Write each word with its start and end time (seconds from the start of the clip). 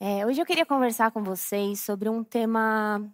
É, 0.00 0.26
hoje 0.26 0.40
eu 0.40 0.46
queria 0.46 0.66
conversar 0.66 1.12
com 1.12 1.22
vocês 1.22 1.80
sobre 1.80 2.08
um 2.08 2.24
tema 2.24 3.08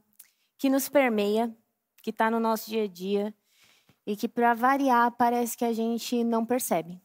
que 0.58 0.70
nos 0.70 0.88
permeia, 0.88 1.54
que 2.02 2.10
está 2.10 2.30
no 2.30 2.40
nosso 2.40 2.70
dia 2.70 2.84
a 2.84 2.86
dia 2.88 3.34
e 4.06 4.16
que, 4.16 4.26
para 4.26 4.54
variar, 4.54 5.12
parece 5.12 5.56
que 5.56 5.64
a 5.64 5.72
gente 5.72 6.24
não 6.24 6.44
percebe. 6.44 7.00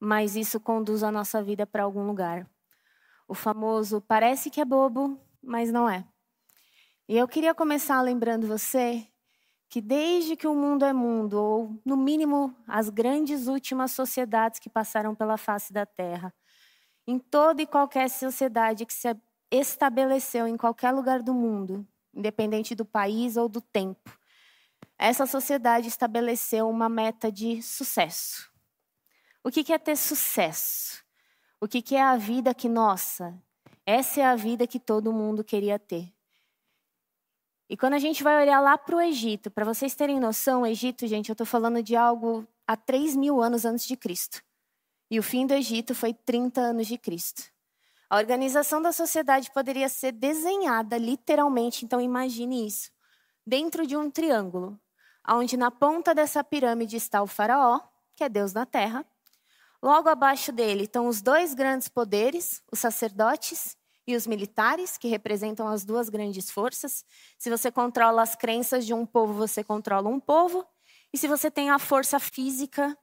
Mas 0.00 0.34
isso 0.34 0.58
conduz 0.58 1.02
a 1.02 1.12
nossa 1.12 1.42
vida 1.42 1.66
para 1.66 1.82
algum 1.82 2.06
lugar. 2.06 2.48
O 3.28 3.34
famoso 3.34 4.00
parece 4.00 4.50
que 4.50 4.60
é 4.60 4.64
bobo, 4.64 5.20
mas 5.42 5.70
não 5.70 5.88
é. 5.88 6.04
E 7.06 7.18
eu 7.18 7.28
queria 7.28 7.54
começar 7.54 8.00
lembrando 8.00 8.46
você 8.46 9.06
que 9.68 9.80
desde 9.80 10.36
que 10.36 10.46
o 10.46 10.54
mundo 10.54 10.84
é 10.84 10.92
mundo, 10.92 11.34
ou 11.34 11.80
no 11.84 11.96
mínimo 11.96 12.56
as 12.66 12.88
grandes 12.88 13.46
últimas 13.46 13.92
sociedades 13.92 14.58
que 14.58 14.70
passaram 14.70 15.14
pela 15.14 15.36
face 15.36 15.72
da 15.72 15.84
Terra, 15.84 16.34
em 17.10 17.18
toda 17.18 17.60
e 17.60 17.66
qualquer 17.66 18.08
sociedade 18.08 18.86
que 18.86 18.94
se 18.94 19.08
estabeleceu 19.50 20.46
em 20.46 20.56
qualquer 20.56 20.92
lugar 20.92 21.20
do 21.20 21.34
mundo, 21.34 21.84
independente 22.14 22.72
do 22.72 22.84
país 22.84 23.36
ou 23.36 23.48
do 23.48 23.60
tempo, 23.60 24.16
essa 24.96 25.26
sociedade 25.26 25.88
estabeleceu 25.88 26.68
uma 26.68 26.88
meta 26.88 27.32
de 27.32 27.60
sucesso. 27.62 28.48
O 29.42 29.50
que 29.50 29.72
é 29.72 29.78
ter 29.78 29.96
sucesso? 29.96 31.02
O 31.60 31.66
que 31.66 31.96
é 31.96 32.02
a 32.02 32.16
vida 32.16 32.54
que, 32.54 32.68
nossa, 32.68 33.36
essa 33.84 34.20
é 34.20 34.24
a 34.24 34.36
vida 34.36 34.66
que 34.66 34.78
todo 34.78 35.12
mundo 35.12 35.42
queria 35.42 35.78
ter. 35.80 36.12
E 37.68 37.76
quando 37.76 37.94
a 37.94 37.98
gente 37.98 38.22
vai 38.22 38.40
olhar 38.40 38.60
lá 38.60 38.78
para 38.78 38.96
o 38.96 39.00
Egito, 39.00 39.50
para 39.50 39.64
vocês 39.64 39.94
terem 39.96 40.20
noção, 40.20 40.62
o 40.62 40.66
Egito, 40.66 41.06
gente, 41.08 41.28
eu 41.28 41.32
estou 41.32 41.46
falando 41.46 41.82
de 41.82 41.96
algo 41.96 42.46
há 42.66 42.76
3 42.76 43.16
mil 43.16 43.42
anos 43.42 43.64
antes 43.64 43.86
de 43.86 43.96
Cristo. 43.96 44.42
E 45.10 45.18
o 45.18 45.22
fim 45.22 45.46
do 45.46 45.54
Egito 45.54 45.94
foi 45.94 46.14
30 46.14 46.60
anos 46.60 46.86
de 46.86 46.96
Cristo. 46.96 47.42
A 48.08 48.16
organização 48.16 48.80
da 48.80 48.92
sociedade 48.92 49.50
poderia 49.50 49.88
ser 49.88 50.12
desenhada 50.12 50.96
literalmente, 50.96 51.84
então 51.84 52.00
imagine 52.00 52.66
isso, 52.66 52.90
dentro 53.46 53.86
de 53.86 53.96
um 53.96 54.10
triângulo, 54.10 54.78
onde 55.28 55.56
na 55.56 55.70
ponta 55.70 56.14
dessa 56.14 56.42
pirâmide 56.42 56.96
está 56.96 57.22
o 57.22 57.26
faraó, 57.26 57.80
que 58.16 58.24
é 58.24 58.28
Deus 58.28 58.52
na 58.52 58.66
terra. 58.66 59.04
Logo 59.82 60.08
abaixo 60.08 60.52
dele 60.52 60.84
estão 60.84 61.06
os 61.06 61.22
dois 61.22 61.54
grandes 61.54 61.88
poderes, 61.88 62.62
os 62.70 62.78
sacerdotes 62.78 63.76
e 64.06 64.14
os 64.14 64.26
militares, 64.26 64.98
que 64.98 65.08
representam 65.08 65.66
as 65.68 65.84
duas 65.84 66.08
grandes 66.08 66.50
forças. 66.50 67.04
Se 67.38 67.48
você 67.48 67.70
controla 67.70 68.22
as 68.22 68.34
crenças 68.34 68.84
de 68.84 68.92
um 68.92 69.06
povo, 69.06 69.34
você 69.34 69.64
controla 69.64 70.08
um 70.08 70.20
povo. 70.20 70.66
E 71.12 71.18
se 71.18 71.26
você 71.26 71.50
tem 71.50 71.70
a 71.70 71.78
força 71.78 72.18
física, 72.18 72.96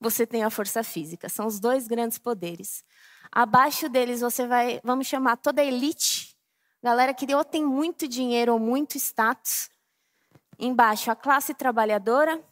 você 0.00 0.26
tem 0.26 0.44
a 0.44 0.50
força 0.50 0.82
física. 0.82 1.28
São 1.28 1.46
os 1.46 1.58
dois 1.58 1.86
grandes 1.86 2.18
poderes. 2.18 2.84
Abaixo 3.32 3.88
deles 3.88 4.20
você 4.20 4.46
vai, 4.46 4.80
vamos 4.84 5.06
chamar 5.06 5.36
toda 5.36 5.62
a 5.62 5.64
elite, 5.64 6.36
galera 6.82 7.12
que 7.14 7.32
ou 7.34 7.44
tem 7.44 7.64
muito 7.64 8.06
dinheiro 8.06 8.52
ou 8.52 8.58
muito 8.58 8.96
status. 8.96 9.70
Embaixo 10.58 11.10
a 11.10 11.16
classe 11.16 11.52
trabalhadora, 11.52 12.42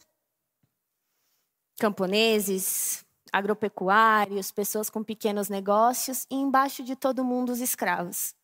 camponeses, 1.79 3.03
agropecuários, 3.31 4.51
pessoas 4.51 4.89
com 4.89 5.03
pequenos 5.03 5.49
negócios, 5.49 6.25
e 6.29 6.35
embaixo 6.35 6.83
de 6.83 6.95
todo 6.95 7.25
mundo 7.25 7.51
os 7.51 7.59
escravos. 7.59 8.35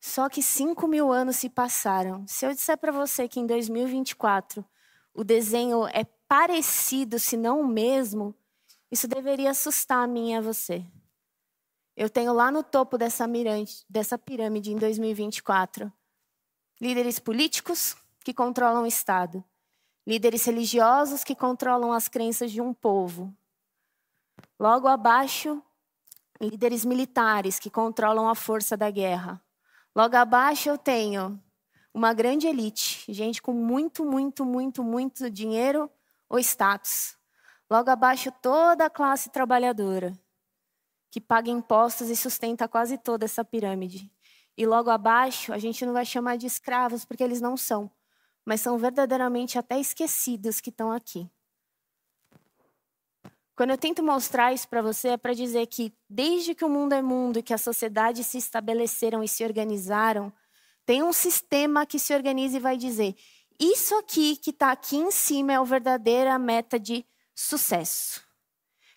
Só 0.00 0.28
que 0.28 0.42
cinco 0.42 0.88
mil 0.88 1.12
anos 1.12 1.36
se 1.36 1.48
passaram. 1.48 2.26
Se 2.26 2.44
eu 2.44 2.52
disser 2.52 2.76
para 2.76 2.90
você 2.90 3.28
que 3.28 3.38
em 3.38 3.46
2024 3.46 4.64
o 5.14 5.22
desenho 5.22 5.86
é 5.86 6.04
parecido, 6.32 7.18
se 7.18 7.36
não 7.36 7.60
o 7.60 7.66
mesmo, 7.66 8.34
isso 8.90 9.06
deveria 9.06 9.50
assustar 9.50 10.02
a 10.02 10.06
mim 10.06 10.30
e 10.30 10.34
a 10.34 10.40
você. 10.40 10.82
Eu 11.94 12.08
tenho 12.08 12.32
lá 12.32 12.50
no 12.50 12.62
topo 12.62 12.96
dessa, 12.96 13.26
mirante, 13.26 13.84
dessa 13.86 14.16
pirâmide 14.16 14.72
em 14.72 14.76
2024 14.76 15.92
líderes 16.80 17.18
políticos 17.18 17.94
que 18.24 18.32
controlam 18.32 18.84
o 18.84 18.86
Estado, 18.86 19.44
líderes 20.06 20.46
religiosos 20.46 21.22
que 21.22 21.34
controlam 21.34 21.92
as 21.92 22.08
crenças 22.08 22.50
de 22.50 22.62
um 22.62 22.72
povo. 22.72 23.30
Logo 24.58 24.88
abaixo, 24.88 25.62
líderes 26.40 26.82
militares 26.82 27.58
que 27.58 27.68
controlam 27.68 28.26
a 28.26 28.34
força 28.34 28.74
da 28.74 28.90
guerra. 28.90 29.38
Logo 29.94 30.16
abaixo 30.16 30.70
eu 30.70 30.78
tenho 30.78 31.38
uma 31.92 32.14
grande 32.14 32.46
elite, 32.46 33.04
gente 33.12 33.42
com 33.42 33.52
muito, 33.52 34.02
muito, 34.02 34.46
muito, 34.46 34.82
muito 34.82 35.28
dinheiro 35.28 35.90
ou 36.32 36.38
status. 36.38 37.14
Logo 37.70 37.90
abaixo, 37.90 38.32
toda 38.40 38.86
a 38.86 38.90
classe 38.90 39.28
trabalhadora, 39.28 40.18
que 41.10 41.20
paga 41.20 41.50
impostos 41.50 42.08
e 42.08 42.16
sustenta 42.16 42.66
quase 42.66 42.96
toda 42.96 43.26
essa 43.26 43.44
pirâmide. 43.44 44.10
E 44.56 44.64
logo 44.66 44.88
abaixo, 44.88 45.52
a 45.52 45.58
gente 45.58 45.84
não 45.84 45.92
vai 45.92 46.06
chamar 46.06 46.36
de 46.36 46.46
escravos, 46.46 47.04
porque 47.04 47.22
eles 47.22 47.40
não 47.40 47.54
são, 47.54 47.90
mas 48.46 48.62
são 48.62 48.78
verdadeiramente 48.78 49.58
até 49.58 49.78
esquecidos 49.78 50.58
que 50.58 50.70
estão 50.70 50.90
aqui. 50.90 51.30
Quando 53.54 53.70
eu 53.70 53.78
tento 53.78 54.02
mostrar 54.02 54.54
isso 54.54 54.66
para 54.66 54.80
você, 54.80 55.08
é 55.08 55.16
para 55.18 55.34
dizer 55.34 55.66
que, 55.66 55.92
desde 56.08 56.54
que 56.54 56.64
o 56.64 56.70
mundo 56.70 56.94
é 56.94 57.02
mundo 57.02 57.38
e 57.38 57.42
que 57.42 57.52
a 57.52 57.58
sociedade 57.58 58.24
se 58.24 58.38
estabeleceram 58.38 59.22
e 59.22 59.28
se 59.28 59.44
organizaram, 59.44 60.32
tem 60.86 61.02
um 61.02 61.12
sistema 61.12 61.84
que 61.84 61.98
se 61.98 62.14
organiza 62.14 62.56
e 62.56 62.60
vai 62.60 62.78
dizer: 62.78 63.14
isso 63.70 63.94
aqui 63.96 64.36
que 64.36 64.50
está 64.50 64.72
aqui 64.72 64.96
em 64.96 65.10
cima 65.10 65.52
é 65.52 65.56
a 65.56 65.62
verdadeira 65.62 66.38
meta 66.38 66.78
de 66.78 67.04
sucesso. 67.34 68.22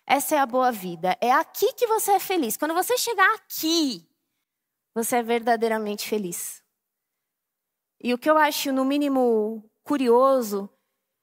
Essa 0.06 0.36
é 0.36 0.38
a 0.38 0.46
boa 0.46 0.70
vida. 0.70 1.16
É 1.20 1.32
aqui 1.32 1.72
que 1.72 1.86
você 1.86 2.12
é 2.12 2.20
feliz. 2.20 2.56
Quando 2.56 2.74
você 2.74 2.96
chegar 2.96 3.34
aqui, 3.34 4.08
você 4.94 5.16
é 5.16 5.22
verdadeiramente 5.22 6.08
feliz. 6.08 6.62
E 8.00 8.14
o 8.14 8.18
que 8.18 8.30
eu 8.30 8.38
acho, 8.38 8.72
no 8.72 8.84
mínimo, 8.84 9.68
curioso 9.82 10.70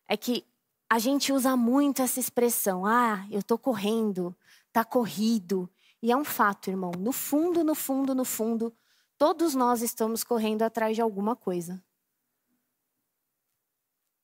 é 0.08 0.18
que 0.18 0.46
a 0.90 1.00
gente 1.00 1.32
usa 1.32 1.56
muito 1.56 2.02
essa 2.02 2.20
expressão: 2.20 2.86
ah, 2.86 3.26
eu 3.32 3.40
estou 3.40 3.58
correndo, 3.58 4.36
está 4.68 4.84
corrido. 4.84 5.70
E 6.02 6.12
é 6.12 6.18
um 6.18 6.26
fato, 6.26 6.70
irmão. 6.70 6.92
No 6.98 7.14
fundo, 7.14 7.64
no 7.64 7.74
fundo, 7.74 8.14
no 8.14 8.26
fundo, 8.26 8.76
Todos 9.18 9.56
nós 9.56 9.82
estamos 9.82 10.24
correndo 10.24 10.64
atrás 10.64 10.96
de 10.96 11.02
alguma 11.02 11.34
coisa. 11.34 11.82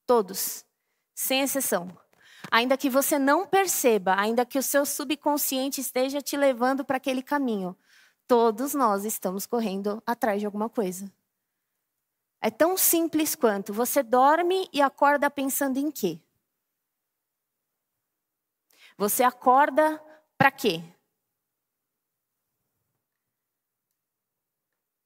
Todos, 0.10 0.66
sem 1.14 1.42
exceção. 1.42 1.96
Ainda 2.50 2.76
que 2.76 2.90
você 2.90 3.20
não 3.20 3.46
perceba, 3.46 4.20
ainda 4.20 4.44
que 4.44 4.58
o 4.58 4.64
seu 4.64 4.84
subconsciente 4.84 5.80
esteja 5.80 6.20
te 6.20 6.36
levando 6.36 6.84
para 6.84 6.98
aquele 6.98 7.22
caminho, 7.22 7.78
todos 8.28 8.74
nós 8.74 9.06
estamos 9.06 9.46
correndo 9.46 10.02
atrás 10.08 10.40
de 10.40 10.48
alguma 10.48 10.68
coisa. 10.68 11.14
É 12.42 12.50
tão 12.50 12.76
simples 12.76 13.36
quanto 13.36 13.72
você 13.72 14.02
dorme 14.02 14.68
e 14.74 14.82
acorda 14.82 15.30
pensando 15.30 15.78
em 15.78 15.92
quê? 15.92 16.20
Você 18.98 19.22
acorda 19.22 20.04
para 20.36 20.50
quê? 20.50 20.82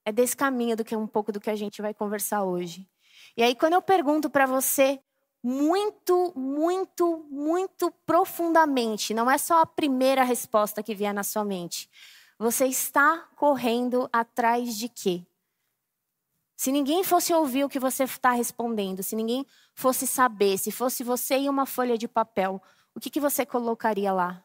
É 0.02 0.10
desse 0.10 0.34
caminho 0.34 0.74
do 0.74 0.82
que 0.82 0.96
um 0.96 1.06
pouco 1.06 1.30
do 1.30 1.42
que 1.42 1.50
a 1.50 1.56
gente 1.56 1.82
vai 1.82 1.92
conversar 1.92 2.42
hoje. 2.42 2.88
E 3.36 3.42
aí 3.42 3.54
quando 3.54 3.74
eu 3.74 3.82
pergunto 3.82 4.30
para 4.30 4.46
você 4.46 5.00
muito, 5.42 6.32
muito, 6.34 7.26
muito 7.30 7.90
profundamente, 8.06 9.12
não 9.12 9.30
é 9.30 9.36
só 9.36 9.60
a 9.60 9.66
primeira 9.66 10.24
resposta 10.24 10.82
que 10.82 10.94
vier 10.94 11.12
na 11.12 11.22
sua 11.22 11.44
mente. 11.44 11.90
Você 12.38 12.66
está 12.66 13.28
correndo 13.36 14.08
atrás 14.12 14.76
de 14.76 14.88
quê? 14.88 15.26
Se 16.56 16.72
ninguém 16.72 17.04
fosse 17.04 17.34
ouvir 17.34 17.64
o 17.64 17.68
que 17.68 17.78
você 17.78 18.04
está 18.04 18.30
respondendo, 18.30 19.02
se 19.02 19.14
ninguém 19.14 19.44
fosse 19.74 20.06
saber, 20.06 20.56
se 20.56 20.70
fosse 20.70 21.04
você 21.04 21.38
e 21.38 21.48
uma 21.48 21.66
folha 21.66 21.98
de 21.98 22.08
papel, 22.08 22.62
o 22.94 23.00
que, 23.00 23.10
que 23.10 23.20
você 23.20 23.44
colocaria 23.44 24.12
lá? 24.12 24.42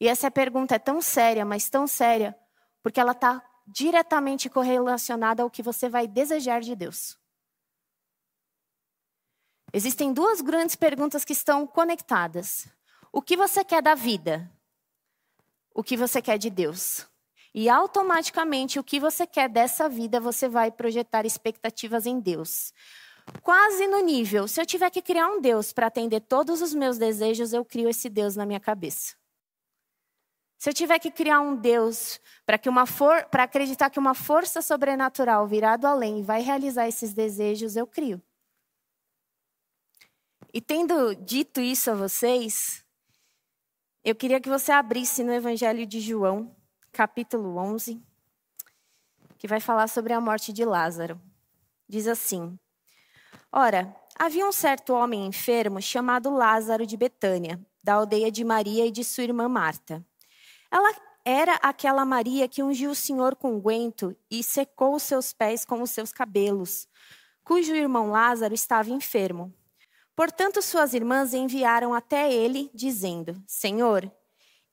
E 0.00 0.08
essa 0.08 0.30
pergunta 0.30 0.74
é 0.74 0.78
tão 0.78 1.00
séria, 1.02 1.44
mas 1.44 1.68
tão 1.68 1.86
séria, 1.86 2.36
porque 2.82 2.98
ela 2.98 3.12
está 3.12 3.44
diretamente 3.66 4.48
correlacionada 4.48 5.42
ao 5.42 5.50
que 5.50 5.62
você 5.62 5.88
vai 5.88 6.08
desejar 6.08 6.62
de 6.62 6.74
Deus. 6.74 7.19
Existem 9.72 10.12
duas 10.12 10.40
grandes 10.40 10.74
perguntas 10.74 11.24
que 11.24 11.32
estão 11.32 11.66
conectadas. 11.66 12.68
O 13.12 13.22
que 13.22 13.36
você 13.36 13.64
quer 13.64 13.82
da 13.82 13.94
vida? 13.94 14.50
O 15.74 15.82
que 15.82 15.96
você 15.96 16.20
quer 16.20 16.38
de 16.38 16.50
Deus? 16.50 17.06
E 17.54 17.68
automaticamente 17.68 18.78
o 18.78 18.84
que 18.84 19.00
você 19.00 19.26
quer 19.26 19.48
dessa 19.48 19.88
vida, 19.88 20.20
você 20.20 20.48
vai 20.48 20.70
projetar 20.70 21.24
expectativas 21.24 22.06
em 22.06 22.20
Deus. 22.20 22.72
Quase 23.42 23.86
no 23.86 24.00
nível, 24.00 24.48
se 24.48 24.60
eu 24.60 24.66
tiver 24.66 24.90
que 24.90 25.02
criar 25.02 25.28
um 25.28 25.40
Deus 25.40 25.72
para 25.72 25.86
atender 25.86 26.20
todos 26.20 26.60
os 26.60 26.74
meus 26.74 26.98
desejos, 26.98 27.52
eu 27.52 27.64
crio 27.64 27.88
esse 27.88 28.08
Deus 28.08 28.34
na 28.34 28.46
minha 28.46 28.60
cabeça. 28.60 29.14
Se 30.58 30.68
eu 30.68 30.74
tiver 30.74 30.98
que 30.98 31.10
criar 31.10 31.40
um 31.40 31.56
Deus 31.56 32.20
para 32.44 32.58
que 32.58 32.68
uma 32.68 32.86
for, 32.86 33.24
para 33.26 33.44
acreditar 33.44 33.88
que 33.88 33.98
uma 33.98 34.14
força 34.14 34.60
sobrenatural 34.60 35.46
virado 35.46 35.86
além 35.86 36.22
vai 36.22 36.42
realizar 36.42 36.86
esses 36.86 37.14
desejos, 37.14 37.76
eu 37.76 37.86
crio. 37.86 38.22
E 40.52 40.60
tendo 40.60 41.14
dito 41.14 41.60
isso 41.60 41.92
a 41.92 41.94
vocês, 41.94 42.84
eu 44.02 44.16
queria 44.16 44.40
que 44.40 44.48
você 44.48 44.72
abrisse 44.72 45.22
no 45.22 45.32
Evangelho 45.32 45.86
de 45.86 46.00
João, 46.00 46.56
capítulo 46.90 47.56
11, 47.56 48.02
que 49.38 49.46
vai 49.46 49.60
falar 49.60 49.86
sobre 49.86 50.12
a 50.12 50.20
morte 50.20 50.52
de 50.52 50.64
Lázaro. 50.64 51.20
Diz 51.88 52.08
assim: 52.08 52.58
Ora, 53.52 53.94
havia 54.18 54.44
um 54.44 54.50
certo 54.50 54.92
homem 54.92 55.24
enfermo 55.24 55.80
chamado 55.80 56.30
Lázaro 56.30 56.84
de 56.84 56.96
Betânia, 56.96 57.60
da 57.84 57.94
aldeia 57.94 58.30
de 58.30 58.42
Maria 58.42 58.84
e 58.84 58.90
de 58.90 59.04
sua 59.04 59.22
irmã 59.22 59.48
Marta. 59.48 60.04
Ela 60.68 60.92
era 61.24 61.54
aquela 61.62 62.04
Maria 62.04 62.48
que 62.48 62.60
ungiu 62.60 62.90
o 62.90 62.96
Senhor 62.96 63.36
com 63.36 63.54
unguento 63.54 64.16
e 64.28 64.42
secou 64.42 64.96
os 64.96 65.04
seus 65.04 65.32
pés 65.32 65.64
com 65.64 65.80
os 65.80 65.90
seus 65.90 66.12
cabelos, 66.12 66.88
cujo 67.44 67.72
irmão 67.72 68.10
Lázaro 68.10 68.52
estava 68.52 68.90
enfermo. 68.90 69.54
Portanto, 70.20 70.60
suas 70.60 70.92
irmãs 70.92 71.32
enviaram 71.32 71.94
até 71.94 72.30
ele, 72.30 72.70
dizendo: 72.74 73.42
Senhor, 73.46 74.12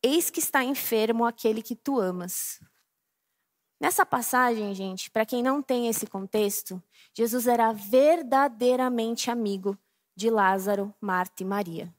eis 0.04 0.30
que 0.30 0.42
está 0.42 0.62
enfermo 0.62 1.26
aquele 1.26 1.64
que 1.64 1.74
tu 1.74 2.02
amas. 2.02 2.60
Nessa 3.80 4.06
passagem, 4.06 4.76
gente, 4.76 5.10
para 5.10 5.26
quem 5.26 5.42
não 5.42 5.62
tem 5.62 5.88
esse 5.88 6.06
contexto, 6.06 6.84
Jesus 7.14 7.48
era 7.48 7.72
verdadeiramente 7.72 9.32
amigo 9.32 9.78
de 10.14 10.30
Lázaro, 10.30 10.94
Marta 11.00 11.44
e 11.44 11.46
Maria, 11.46 11.96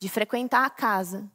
de 0.00 0.08
frequentar 0.08 0.66
a 0.66 0.70
casa. 0.70 1.30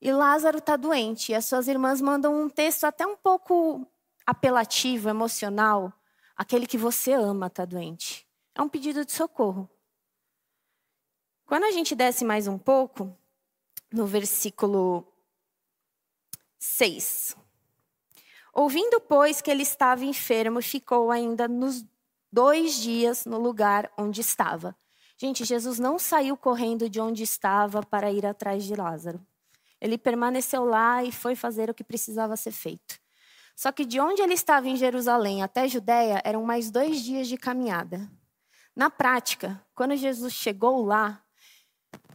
E 0.00 0.10
Lázaro 0.10 0.56
está 0.56 0.76
doente, 0.76 1.32
e 1.32 1.34
as 1.34 1.44
suas 1.44 1.68
irmãs 1.68 2.00
mandam 2.00 2.34
um 2.34 2.48
texto 2.48 2.84
até 2.84 3.06
um 3.06 3.14
pouco 3.14 3.86
apelativo, 4.24 5.10
emocional. 5.10 5.92
Aquele 6.34 6.66
que 6.66 6.78
você 6.78 7.12
ama 7.12 7.48
está 7.48 7.66
doente. 7.66 8.26
É 8.54 8.62
um 8.62 8.70
pedido 8.70 9.04
de 9.04 9.12
socorro. 9.12 9.68
Quando 11.48 11.64
a 11.64 11.70
gente 11.70 11.94
desce 11.94 12.26
mais 12.26 12.46
um 12.46 12.58
pouco, 12.58 13.10
no 13.90 14.04
versículo 14.04 15.10
6. 16.58 17.34
Ouvindo, 18.52 19.00
pois, 19.00 19.40
que 19.40 19.50
ele 19.50 19.62
estava 19.62 20.04
enfermo, 20.04 20.60
ficou 20.60 21.10
ainda 21.10 21.48
nos 21.48 21.86
dois 22.30 22.74
dias 22.74 23.24
no 23.24 23.38
lugar 23.38 23.90
onde 23.96 24.20
estava. 24.20 24.76
Gente, 25.16 25.42
Jesus 25.42 25.78
não 25.78 25.98
saiu 25.98 26.36
correndo 26.36 26.86
de 26.86 27.00
onde 27.00 27.22
estava 27.22 27.82
para 27.82 28.12
ir 28.12 28.26
atrás 28.26 28.64
de 28.64 28.74
Lázaro. 28.74 29.18
Ele 29.80 29.96
permaneceu 29.96 30.66
lá 30.66 31.02
e 31.02 31.10
foi 31.10 31.34
fazer 31.34 31.70
o 31.70 31.74
que 31.74 31.82
precisava 31.82 32.36
ser 32.36 32.52
feito. 32.52 33.00
Só 33.56 33.72
que 33.72 33.86
de 33.86 33.98
onde 33.98 34.20
ele 34.20 34.34
estava 34.34 34.68
em 34.68 34.76
Jerusalém 34.76 35.42
até 35.42 35.66
Judéia 35.66 36.20
eram 36.26 36.44
mais 36.44 36.70
dois 36.70 37.00
dias 37.00 37.26
de 37.26 37.38
caminhada. 37.38 38.06
Na 38.76 38.90
prática, 38.90 39.58
quando 39.74 39.96
Jesus 39.96 40.34
chegou 40.34 40.84
lá, 40.84 41.24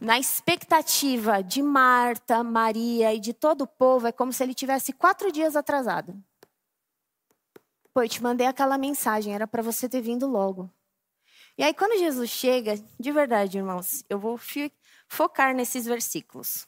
na 0.00 0.18
expectativa 0.18 1.42
de 1.42 1.62
Marta, 1.62 2.42
Maria 2.42 3.14
e 3.14 3.20
de 3.20 3.32
todo 3.32 3.62
o 3.62 3.66
povo, 3.66 4.06
é 4.06 4.12
como 4.12 4.32
se 4.32 4.42
ele 4.42 4.54
tivesse 4.54 4.92
quatro 4.92 5.32
dias 5.32 5.56
atrasado. 5.56 6.14
Pô, 7.92 8.02
eu 8.02 8.08
te 8.08 8.22
mandei 8.22 8.46
aquela 8.46 8.76
mensagem, 8.76 9.34
era 9.34 9.46
para 9.46 9.62
você 9.62 9.88
ter 9.88 10.00
vindo 10.00 10.26
logo. 10.26 10.70
E 11.56 11.62
aí, 11.62 11.72
quando 11.72 11.98
Jesus 11.98 12.28
chega, 12.28 12.74
de 12.98 13.12
verdade, 13.12 13.58
irmãos, 13.58 14.04
eu 14.10 14.18
vou 14.18 14.38
focar 15.08 15.54
nesses 15.54 15.84
versículos. 15.84 16.66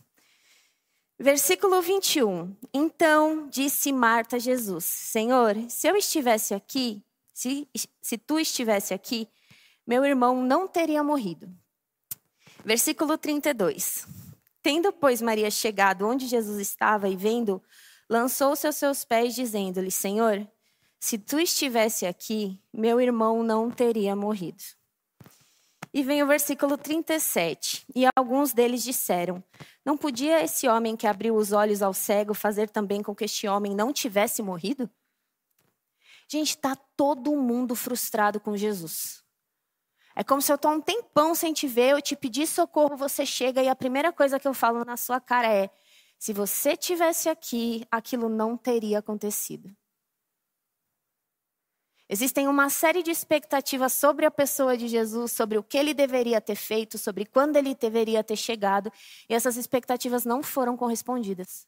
Versículo 1.18 1.82
21. 1.82 2.54
Então 2.72 3.48
disse 3.48 3.90
Marta 3.90 4.36
a 4.36 4.38
Jesus: 4.38 4.84
Senhor, 4.84 5.56
se 5.68 5.88
eu 5.88 5.96
estivesse 5.96 6.54
aqui, 6.54 7.02
se, 7.32 7.68
se 8.00 8.16
tu 8.18 8.38
estivesse 8.38 8.94
aqui, 8.94 9.28
meu 9.86 10.04
irmão 10.04 10.42
não 10.42 10.68
teria 10.68 11.02
morrido. 11.02 11.50
Versículo 12.66 13.16
32. 13.16 14.08
Tendo, 14.60 14.92
pois, 14.92 15.22
Maria 15.22 15.48
chegado 15.52 16.04
onde 16.04 16.26
Jesus 16.26 16.58
estava 16.58 17.08
e 17.08 17.14
vendo, 17.14 17.62
lançou-se 18.10 18.66
aos 18.66 18.74
seus 18.74 19.04
pés, 19.04 19.36
dizendo-lhe: 19.36 19.92
Senhor, 19.92 20.44
se 20.98 21.16
tu 21.16 21.38
estivesse 21.38 22.06
aqui, 22.06 22.60
meu 22.72 23.00
irmão 23.00 23.44
não 23.44 23.70
teria 23.70 24.16
morrido. 24.16 24.64
E 25.94 26.02
vem 26.02 26.24
o 26.24 26.26
versículo 26.26 26.76
37. 26.76 27.86
E 27.94 28.04
alguns 28.16 28.52
deles 28.52 28.82
disseram: 28.82 29.40
Não 29.84 29.96
podia 29.96 30.42
esse 30.42 30.66
homem 30.66 30.96
que 30.96 31.06
abriu 31.06 31.36
os 31.36 31.52
olhos 31.52 31.82
ao 31.82 31.94
cego 31.94 32.34
fazer 32.34 32.68
também 32.68 33.00
com 33.00 33.14
que 33.14 33.26
este 33.26 33.46
homem 33.46 33.76
não 33.76 33.92
tivesse 33.92 34.42
morrido? 34.42 34.90
Gente, 36.28 36.48
está 36.48 36.74
todo 36.96 37.36
mundo 37.36 37.76
frustrado 37.76 38.40
com 38.40 38.56
Jesus. 38.56 39.24
É 40.18 40.24
como 40.24 40.40
se 40.40 40.50
eu 40.50 40.56
estou 40.56 40.72
um 40.72 40.80
tempão 40.80 41.34
sem 41.34 41.52
te 41.52 41.68
ver, 41.68 41.90
eu 41.90 42.00
te 42.00 42.16
pedir 42.16 42.46
socorro, 42.46 42.96
você 42.96 43.26
chega 43.26 43.62
e 43.62 43.68
a 43.68 43.76
primeira 43.76 44.10
coisa 44.10 44.40
que 44.40 44.48
eu 44.48 44.54
falo 44.54 44.82
na 44.82 44.96
sua 44.96 45.20
cara 45.20 45.46
é: 45.52 45.68
se 46.18 46.32
você 46.32 46.74
tivesse 46.74 47.28
aqui, 47.28 47.86
aquilo 47.90 48.30
não 48.30 48.56
teria 48.56 49.00
acontecido. 49.00 49.76
Existem 52.08 52.48
uma 52.48 52.70
série 52.70 53.02
de 53.02 53.10
expectativas 53.10 53.92
sobre 53.92 54.24
a 54.24 54.30
pessoa 54.30 54.76
de 54.76 54.88
Jesus, 54.88 55.32
sobre 55.32 55.58
o 55.58 55.62
que 55.62 55.76
ele 55.76 55.92
deveria 55.92 56.40
ter 56.40 56.54
feito, 56.54 56.96
sobre 56.96 57.26
quando 57.26 57.56
ele 57.56 57.74
deveria 57.74 58.24
ter 58.24 58.36
chegado, 58.36 58.90
e 59.28 59.34
essas 59.34 59.56
expectativas 59.56 60.24
não 60.24 60.42
foram 60.42 60.76
correspondidas. 60.78 61.66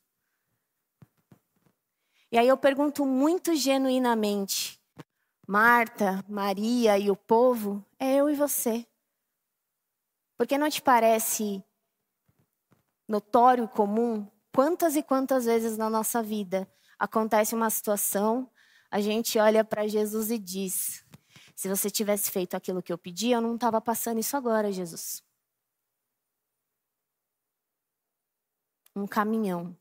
E 2.33 2.39
aí 2.39 2.49
eu 2.49 2.57
pergunto 2.57 3.05
muito 3.05 3.55
genuinamente: 3.55 4.78
Marta, 5.51 6.23
Maria 6.29 6.99
e 6.99 7.11
o 7.11 7.17
povo, 7.17 7.83
é 7.99 8.17
eu 8.17 8.29
e 8.29 8.35
você. 8.35 8.87
Porque 10.37 10.59
não 10.59 10.69
te 10.69 10.83
parece 10.83 11.65
notório 13.09 13.65
e 13.65 13.69
comum 13.69 14.31
quantas 14.55 14.95
e 14.95 15.03
quantas 15.03 15.47
vezes 15.47 15.79
na 15.79 15.89
nossa 15.89 16.23
vida 16.23 16.71
acontece 16.99 17.55
uma 17.55 17.71
situação, 17.71 18.53
a 18.91 19.01
gente 19.01 19.39
olha 19.39 19.65
para 19.65 19.89
Jesus 19.89 20.31
e 20.31 20.39
diz: 20.39 21.03
se 21.57 21.67
você 21.67 21.91
tivesse 21.91 22.31
feito 22.31 22.55
aquilo 22.55 22.83
que 22.83 22.93
eu 22.93 22.99
pedi, 22.99 23.31
eu 23.31 23.41
não 23.41 23.55
estava 23.55 23.81
passando 23.81 24.21
isso 24.21 24.37
agora, 24.37 24.71
Jesus. 24.71 25.25
Um 28.95 29.07
caminhão. 29.07 29.75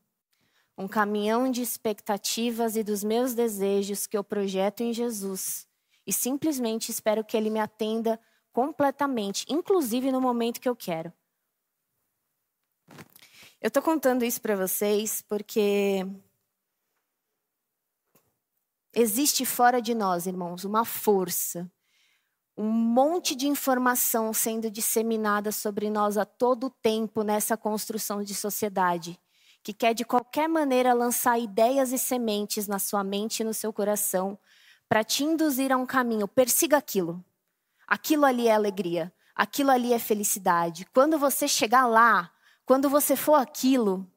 Um 0.78 0.86
caminhão 0.88 1.50
de 1.50 1.60
expectativas 1.60 2.76
e 2.76 2.84
dos 2.84 3.02
meus 3.02 3.34
desejos 3.34 4.06
que 4.06 4.16
eu 4.16 4.22
projeto 4.22 4.80
em 4.80 4.94
Jesus 4.94 5.66
e 6.06 6.12
simplesmente 6.12 6.90
espero 6.90 7.22
que 7.22 7.36
Ele 7.36 7.50
me 7.50 7.60
atenda 7.60 8.18
completamente, 8.50 9.44
inclusive 9.46 10.10
no 10.10 10.22
momento 10.22 10.58
que 10.58 10.68
eu 10.68 10.74
quero. 10.74 11.12
Eu 13.60 13.68
estou 13.68 13.82
contando 13.82 14.24
isso 14.24 14.40
para 14.40 14.56
vocês 14.56 15.20
porque 15.20 16.06
existe 18.94 19.44
fora 19.44 19.82
de 19.82 19.94
nós, 19.94 20.26
irmãos, 20.26 20.64
uma 20.64 20.84
força, 20.84 21.70
um 22.56 22.70
monte 22.70 23.36
de 23.36 23.46
informação 23.46 24.32
sendo 24.32 24.70
disseminada 24.70 25.52
sobre 25.52 25.90
nós 25.90 26.16
a 26.16 26.24
todo 26.24 26.70
tempo 26.70 27.22
nessa 27.22 27.56
construção 27.56 28.22
de 28.22 28.34
sociedade, 28.34 29.20
que 29.68 29.74
quer 29.74 29.92
de 29.92 30.02
qualquer 30.02 30.48
maneira 30.48 30.94
lançar 30.94 31.38
ideias 31.38 31.92
e 31.92 31.98
sementes 31.98 32.66
na 32.66 32.78
sua 32.78 33.04
mente 33.04 33.40
e 33.40 33.44
no 33.44 33.52
seu 33.52 33.70
coração 33.70 34.38
para 34.88 35.04
te 35.04 35.24
induzir 35.24 35.70
a 35.70 35.76
um 35.76 35.84
caminho. 35.84 36.26
Persiga 36.26 36.78
aquilo. 36.78 37.22
Aquilo 37.86 38.24
ali 38.24 38.48
é 38.48 38.54
alegria. 38.54 39.12
Aquilo 39.34 39.70
ali 39.70 39.92
é 39.92 39.98
felicidade. 39.98 40.86
Quando 40.86 41.18
você 41.18 41.46
chegar 41.46 41.86
lá, 41.86 42.32
quando 42.64 42.88
você 42.88 43.14
for 43.14 43.34
aquilo, 43.34 44.10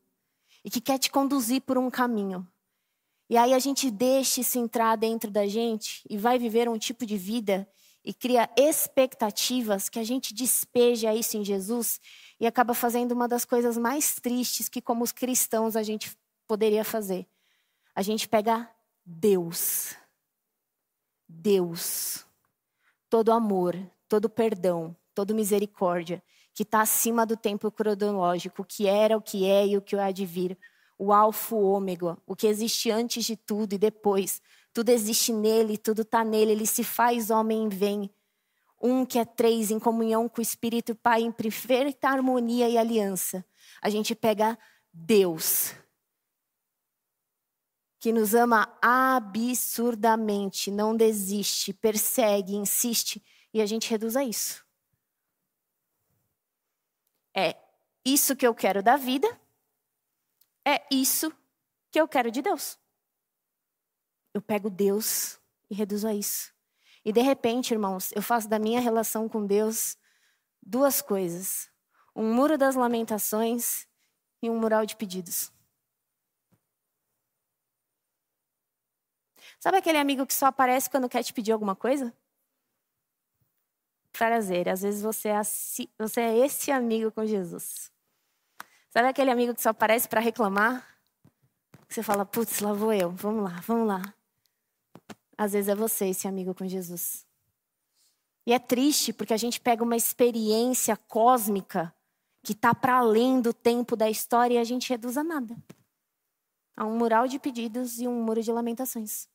e 0.63 0.69
que 0.69 0.79
quer 0.79 0.97
te 0.97 1.11
conduzir 1.11 1.59
por 1.63 1.77
um 1.77 1.91
caminho. 1.91 2.47
E 3.29 3.35
aí 3.35 3.53
a 3.53 3.59
gente 3.59 3.91
deixa 3.91 4.39
isso 4.39 4.57
entrar 4.57 4.95
dentro 4.95 5.29
da 5.29 5.45
gente 5.47 6.01
e 6.09 6.17
vai 6.17 6.39
viver 6.39 6.69
um 6.69 6.77
tipo 6.77 7.05
de 7.05 7.17
vida 7.17 7.67
e 8.05 8.13
cria 8.13 8.49
expectativas 8.55 9.89
que 9.89 9.99
a 9.99 10.03
gente 10.05 10.33
despeja 10.33 11.13
isso 11.13 11.35
em 11.35 11.43
Jesus 11.43 11.99
e 12.41 12.45
acaba 12.45 12.73
fazendo 12.73 13.13
uma 13.13 13.27
das 13.27 13.45
coisas 13.45 13.77
mais 13.77 14.15
tristes 14.15 14.67
que 14.67 14.81
como 14.81 15.01
os 15.01 15.13
cristãos 15.13 15.77
a 15.77 15.83
gente 15.83 16.17
poderia 16.45 16.83
fazer. 16.83 17.25
A 17.95 18.01
gente 18.01 18.27
pega 18.27 18.69
Deus 19.05 19.95
Deus, 21.31 22.25
todo 23.09 23.31
amor, 23.31 23.77
todo 24.07 24.29
perdão, 24.29 24.95
toda 25.15 25.33
misericórdia, 25.33 26.21
que 26.53 26.63
está 26.63 26.81
acima 26.81 27.25
do 27.25 27.37
tempo 27.37 27.71
cronológico, 27.71 28.61
o 28.61 28.65
que 28.65 28.85
era, 28.85 29.15
o 29.15 29.21
que 29.21 29.45
é 29.45 29.65
e 29.67 29.77
o 29.77 29.81
que 29.81 29.95
há 29.95 30.11
de 30.11 30.25
vir, 30.25 30.57
o 30.97 31.13
alfa, 31.13 31.55
o 31.55 31.63
ômega, 31.63 32.17
o 32.27 32.35
que 32.35 32.47
existe 32.47 32.91
antes 32.91 33.23
de 33.23 33.37
tudo 33.37 33.73
e 33.73 33.77
depois. 33.77 34.41
Tudo 34.73 34.89
existe 34.89 35.31
nele, 35.31 35.77
tudo 35.77 36.01
está 36.01 36.23
nele, 36.23 36.51
ele 36.51 36.65
se 36.65 36.83
faz 36.83 37.29
homem 37.29 37.65
e 37.65 37.69
vem. 37.69 38.09
Um 38.81 39.05
que 39.05 39.19
é 39.19 39.25
três, 39.25 39.69
em 39.69 39.79
comunhão 39.79 40.27
com 40.27 40.39
o 40.39 40.41
Espírito 40.41 40.95
Pai, 40.95 41.21
em 41.21 41.31
perfeita 41.31 42.09
harmonia 42.09 42.67
e 42.67 42.77
aliança. 42.77 43.45
A 43.81 43.89
gente 43.89 44.15
pega 44.15 44.57
Deus, 44.91 45.73
que 47.99 48.11
nos 48.11 48.33
ama 48.33 48.67
absurdamente, 48.81 50.71
não 50.71 50.97
desiste, 50.97 51.71
persegue, 51.71 52.55
insiste, 52.55 53.23
e 53.53 53.61
a 53.61 53.65
gente 53.65 53.89
reduz 53.89 54.15
a 54.15 54.23
isso. 54.23 54.65
É 57.35 57.55
isso 58.03 58.35
que 58.35 58.45
eu 58.45 58.55
quero 58.55 58.81
da 58.81 58.97
vida, 58.97 59.27
é 60.65 60.83
isso 60.91 61.31
que 61.91 62.01
eu 62.01 62.07
quero 62.07 62.31
de 62.31 62.41
Deus. 62.41 62.77
Eu 64.33 64.41
pego 64.41 64.69
Deus 64.69 65.39
e 65.69 65.75
reduzo 65.75 66.07
a 66.07 66.13
isso. 66.13 66.51
E 67.03 67.11
de 67.11 67.21
repente, 67.21 67.73
irmãos, 67.73 68.11
eu 68.13 68.21
faço 68.21 68.47
da 68.47 68.59
minha 68.59 68.79
relação 68.79 69.27
com 69.27 69.45
Deus 69.45 69.97
duas 70.61 71.01
coisas: 71.01 71.69
um 72.15 72.33
muro 72.33 72.57
das 72.57 72.75
lamentações 72.75 73.87
e 74.41 74.49
um 74.49 74.59
mural 74.59 74.85
de 74.85 74.95
pedidos. 74.95 75.51
Sabe 79.59 79.77
aquele 79.77 79.97
amigo 79.97 80.25
que 80.25 80.33
só 80.33 80.47
aparece 80.47 80.89
quando 80.89 81.09
quer 81.09 81.23
te 81.23 81.33
pedir 81.33 81.51
alguma 81.51 81.75
coisa? 81.75 82.13
Prazer, 84.11 84.67
às 84.67 84.81
vezes 84.81 85.01
você 85.01 85.29
é, 85.29 85.41
você 85.97 86.21
é 86.21 86.37
esse 86.39 86.71
amigo 86.71 87.11
com 87.11 87.25
Jesus. 87.25 87.91
Sabe 88.89 89.07
aquele 89.07 89.31
amigo 89.31 89.53
que 89.53 89.61
só 89.61 89.69
aparece 89.69 90.07
para 90.07 90.19
reclamar? 90.19 90.85
Você 91.87 92.03
fala, 92.03 92.25
putz, 92.25 92.59
lá 92.59 92.73
vou 92.73 92.91
eu, 92.93 93.11
vamos 93.11 93.43
lá, 93.43 93.59
vamos 93.61 93.87
lá. 93.87 94.01
Às 95.37 95.53
vezes 95.53 95.69
é 95.69 95.75
você 95.75 96.07
esse 96.07 96.27
amigo 96.27 96.53
com 96.53 96.67
Jesus. 96.67 97.25
E 98.45 98.53
é 98.53 98.59
triste 98.59 99.13
porque 99.13 99.33
a 99.33 99.37
gente 99.37 99.59
pega 99.59 99.83
uma 99.83 99.95
experiência 99.95 100.97
cósmica 100.97 101.93
que 102.43 102.53
está 102.53 102.73
para 102.73 102.97
além 102.97 103.39
do 103.39 103.53
tempo 103.53 103.95
da 103.95 104.09
história 104.09 104.55
e 104.55 104.57
a 104.57 104.63
gente 104.63 104.89
reduz 104.89 105.17
a 105.17 105.23
nada. 105.23 105.55
A 106.75 106.85
um 106.85 106.97
mural 106.97 107.27
de 107.27 107.37
pedidos 107.37 107.99
e 107.99 108.07
um 108.07 108.23
muro 108.23 108.41
de 108.41 108.51
lamentações. 108.51 109.29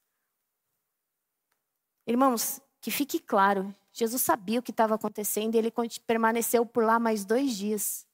Irmãos, 2.07 2.61
que 2.81 2.91
fique 2.91 3.19
claro, 3.19 3.75
Jesus 3.93 4.23
sabia 4.23 4.61
o 4.61 4.63
que 4.63 4.71
estava 4.71 4.95
acontecendo 4.95 5.55
e 5.55 5.59
ele 5.59 5.73
permaneceu 6.07 6.67
por 6.67 6.85
lá 6.85 6.99
mais 6.99 7.25
dois 7.25 7.57
dias. 7.57 8.07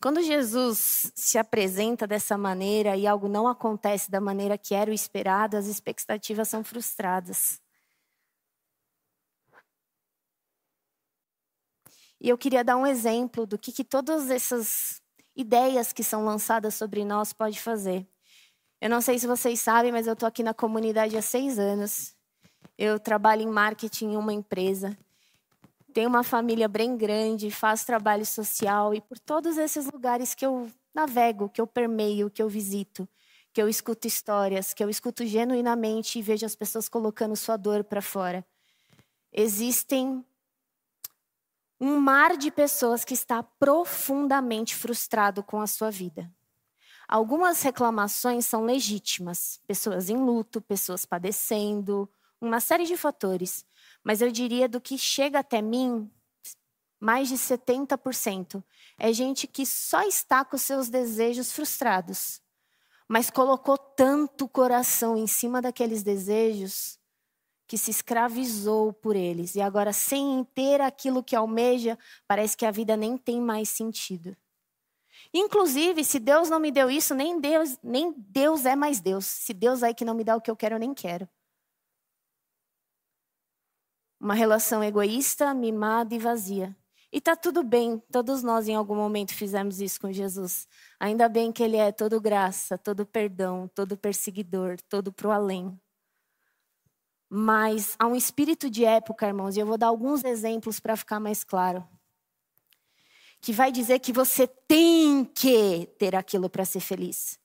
Quando 0.00 0.22
Jesus 0.22 1.12
se 1.14 1.36
apresenta 1.36 2.06
dessa 2.06 2.38
maneira 2.38 2.96
e 2.96 3.06
algo 3.06 3.28
não 3.28 3.46
acontece 3.46 4.10
da 4.10 4.18
maneira 4.18 4.56
que 4.56 4.74
era 4.74 4.90
o 4.90 4.94
esperado, 4.94 5.58
as 5.58 5.66
expectativas 5.66 6.48
são 6.48 6.64
frustradas. 6.64 7.60
E 12.18 12.30
eu 12.30 12.38
queria 12.38 12.64
dar 12.64 12.78
um 12.78 12.86
exemplo 12.86 13.46
do 13.46 13.58
que, 13.58 13.72
que 13.72 13.84
todas 13.84 14.30
essas 14.30 15.02
ideias 15.36 15.92
que 15.92 16.02
são 16.02 16.24
lançadas 16.24 16.74
sobre 16.74 17.04
nós 17.04 17.34
pode 17.34 17.60
fazer. 17.60 18.08
Eu 18.80 18.88
não 18.88 19.02
sei 19.02 19.18
se 19.18 19.26
vocês 19.26 19.60
sabem, 19.60 19.92
mas 19.92 20.06
eu 20.06 20.14
estou 20.14 20.26
aqui 20.26 20.42
na 20.42 20.54
comunidade 20.54 21.14
há 21.14 21.22
seis 21.22 21.58
anos. 21.58 22.14
Eu 22.78 22.98
trabalho 22.98 23.42
em 23.42 23.46
marketing 23.46 24.12
em 24.12 24.16
uma 24.16 24.32
empresa 24.32 24.96
tenho 25.90 26.08
uma 26.08 26.22
família 26.22 26.68
bem 26.68 26.96
grande, 26.96 27.50
faço 27.50 27.86
trabalho 27.86 28.24
social 28.24 28.94
e 28.94 29.00
por 29.00 29.18
todos 29.18 29.58
esses 29.58 29.90
lugares 29.90 30.34
que 30.34 30.46
eu 30.46 30.70
navego, 30.94 31.48
que 31.48 31.60
eu 31.60 31.66
permeio, 31.66 32.30
que 32.30 32.42
eu 32.42 32.48
visito, 32.48 33.08
que 33.52 33.60
eu 33.60 33.68
escuto 33.68 34.06
histórias, 34.06 34.72
que 34.72 34.82
eu 34.82 34.88
escuto 34.88 35.26
genuinamente 35.26 36.18
e 36.18 36.22
vejo 36.22 36.46
as 36.46 36.56
pessoas 36.56 36.88
colocando 36.88 37.36
sua 37.36 37.56
dor 37.56 37.84
para 37.84 38.00
fora. 38.00 38.44
Existem 39.32 40.24
um 41.80 41.98
mar 41.98 42.36
de 42.36 42.50
pessoas 42.50 43.04
que 43.04 43.14
está 43.14 43.42
profundamente 43.42 44.74
frustrado 44.74 45.42
com 45.42 45.60
a 45.60 45.66
sua 45.66 45.90
vida. 45.90 46.30
Algumas 47.08 47.62
reclamações 47.62 48.46
são 48.46 48.64
legítimas, 48.64 49.60
pessoas 49.66 50.08
em 50.08 50.16
luto, 50.16 50.60
pessoas 50.60 51.04
padecendo, 51.04 52.08
uma 52.40 52.60
série 52.60 52.84
de 52.84 52.96
fatores. 52.96 53.64
Mas 54.02 54.20
eu 54.22 54.30
diria 54.30 54.68
do 54.68 54.80
que 54.80 54.96
chega 54.96 55.40
até 55.40 55.60
mim, 55.60 56.10
mais 57.00 57.28
de 57.28 57.36
70% 57.36 58.62
é 58.98 59.12
gente 59.12 59.46
que 59.46 59.64
só 59.64 60.02
está 60.02 60.44
com 60.44 60.58
seus 60.58 60.90
desejos 60.90 61.50
frustrados, 61.50 62.42
mas 63.08 63.30
colocou 63.30 63.78
tanto 63.78 64.46
coração 64.46 65.16
em 65.16 65.26
cima 65.26 65.62
daqueles 65.62 66.02
desejos 66.02 66.98
que 67.66 67.78
se 67.78 67.90
escravizou 67.90 68.92
por 68.92 69.16
eles 69.16 69.54
e 69.54 69.60
agora 69.60 69.92
sem 69.92 70.44
ter 70.54 70.82
aquilo 70.82 71.24
que 71.24 71.34
almeja, 71.34 71.98
parece 72.28 72.56
que 72.56 72.66
a 72.66 72.70
vida 72.70 72.96
nem 72.96 73.16
tem 73.16 73.40
mais 73.40 73.70
sentido. 73.70 74.36
Inclusive, 75.32 76.04
se 76.04 76.18
Deus 76.18 76.50
não 76.50 76.60
me 76.60 76.70
deu 76.70 76.90
isso, 76.90 77.14
nem 77.14 77.40
Deus, 77.40 77.78
nem 77.82 78.12
Deus 78.16 78.66
é 78.66 78.74
mais 78.74 79.00
Deus. 79.00 79.24
Se 79.24 79.54
Deus 79.54 79.82
é 79.82 79.94
que 79.94 80.04
não 80.04 80.14
me 80.14 80.24
dá 80.24 80.36
o 80.36 80.40
que 80.40 80.50
eu 80.50 80.56
quero, 80.56 80.74
eu 80.74 80.80
nem 80.80 80.92
quero. 80.92 81.28
Uma 84.20 84.34
relação 84.34 84.84
egoísta, 84.84 85.54
mimada 85.54 86.14
e 86.14 86.18
vazia. 86.18 86.76
E 87.12 87.18
está 87.18 87.34
tudo 87.34 87.64
bem, 87.64 87.98
todos 88.12 88.42
nós 88.42 88.68
em 88.68 88.74
algum 88.76 88.94
momento 88.94 89.34
fizemos 89.34 89.80
isso 89.80 90.00
com 90.00 90.12
Jesus. 90.12 90.68
Ainda 91.00 91.28
bem 91.28 91.50
que 91.50 91.62
Ele 91.62 91.76
é 91.76 91.90
todo 91.90 92.20
graça, 92.20 92.78
todo 92.78 93.04
perdão, 93.06 93.68
todo 93.74 93.96
perseguidor, 93.96 94.76
todo 94.88 95.12
pro 95.12 95.30
além. 95.30 95.76
Mas 97.28 97.96
há 97.98 98.06
um 98.06 98.14
espírito 98.14 98.68
de 98.68 98.84
época, 98.84 99.26
irmãos, 99.26 99.56
e 99.56 99.60
eu 99.60 99.66
vou 99.66 99.78
dar 99.78 99.88
alguns 99.88 100.22
exemplos 100.22 100.78
para 100.78 100.96
ficar 100.96 101.18
mais 101.18 101.42
claro. 101.42 101.86
Que 103.40 103.52
vai 103.52 103.72
dizer 103.72 104.00
que 104.00 104.12
você 104.12 104.46
tem 104.46 105.24
que 105.24 105.86
ter 105.98 106.14
aquilo 106.14 106.50
para 106.50 106.64
ser 106.64 106.80
feliz 106.80 107.40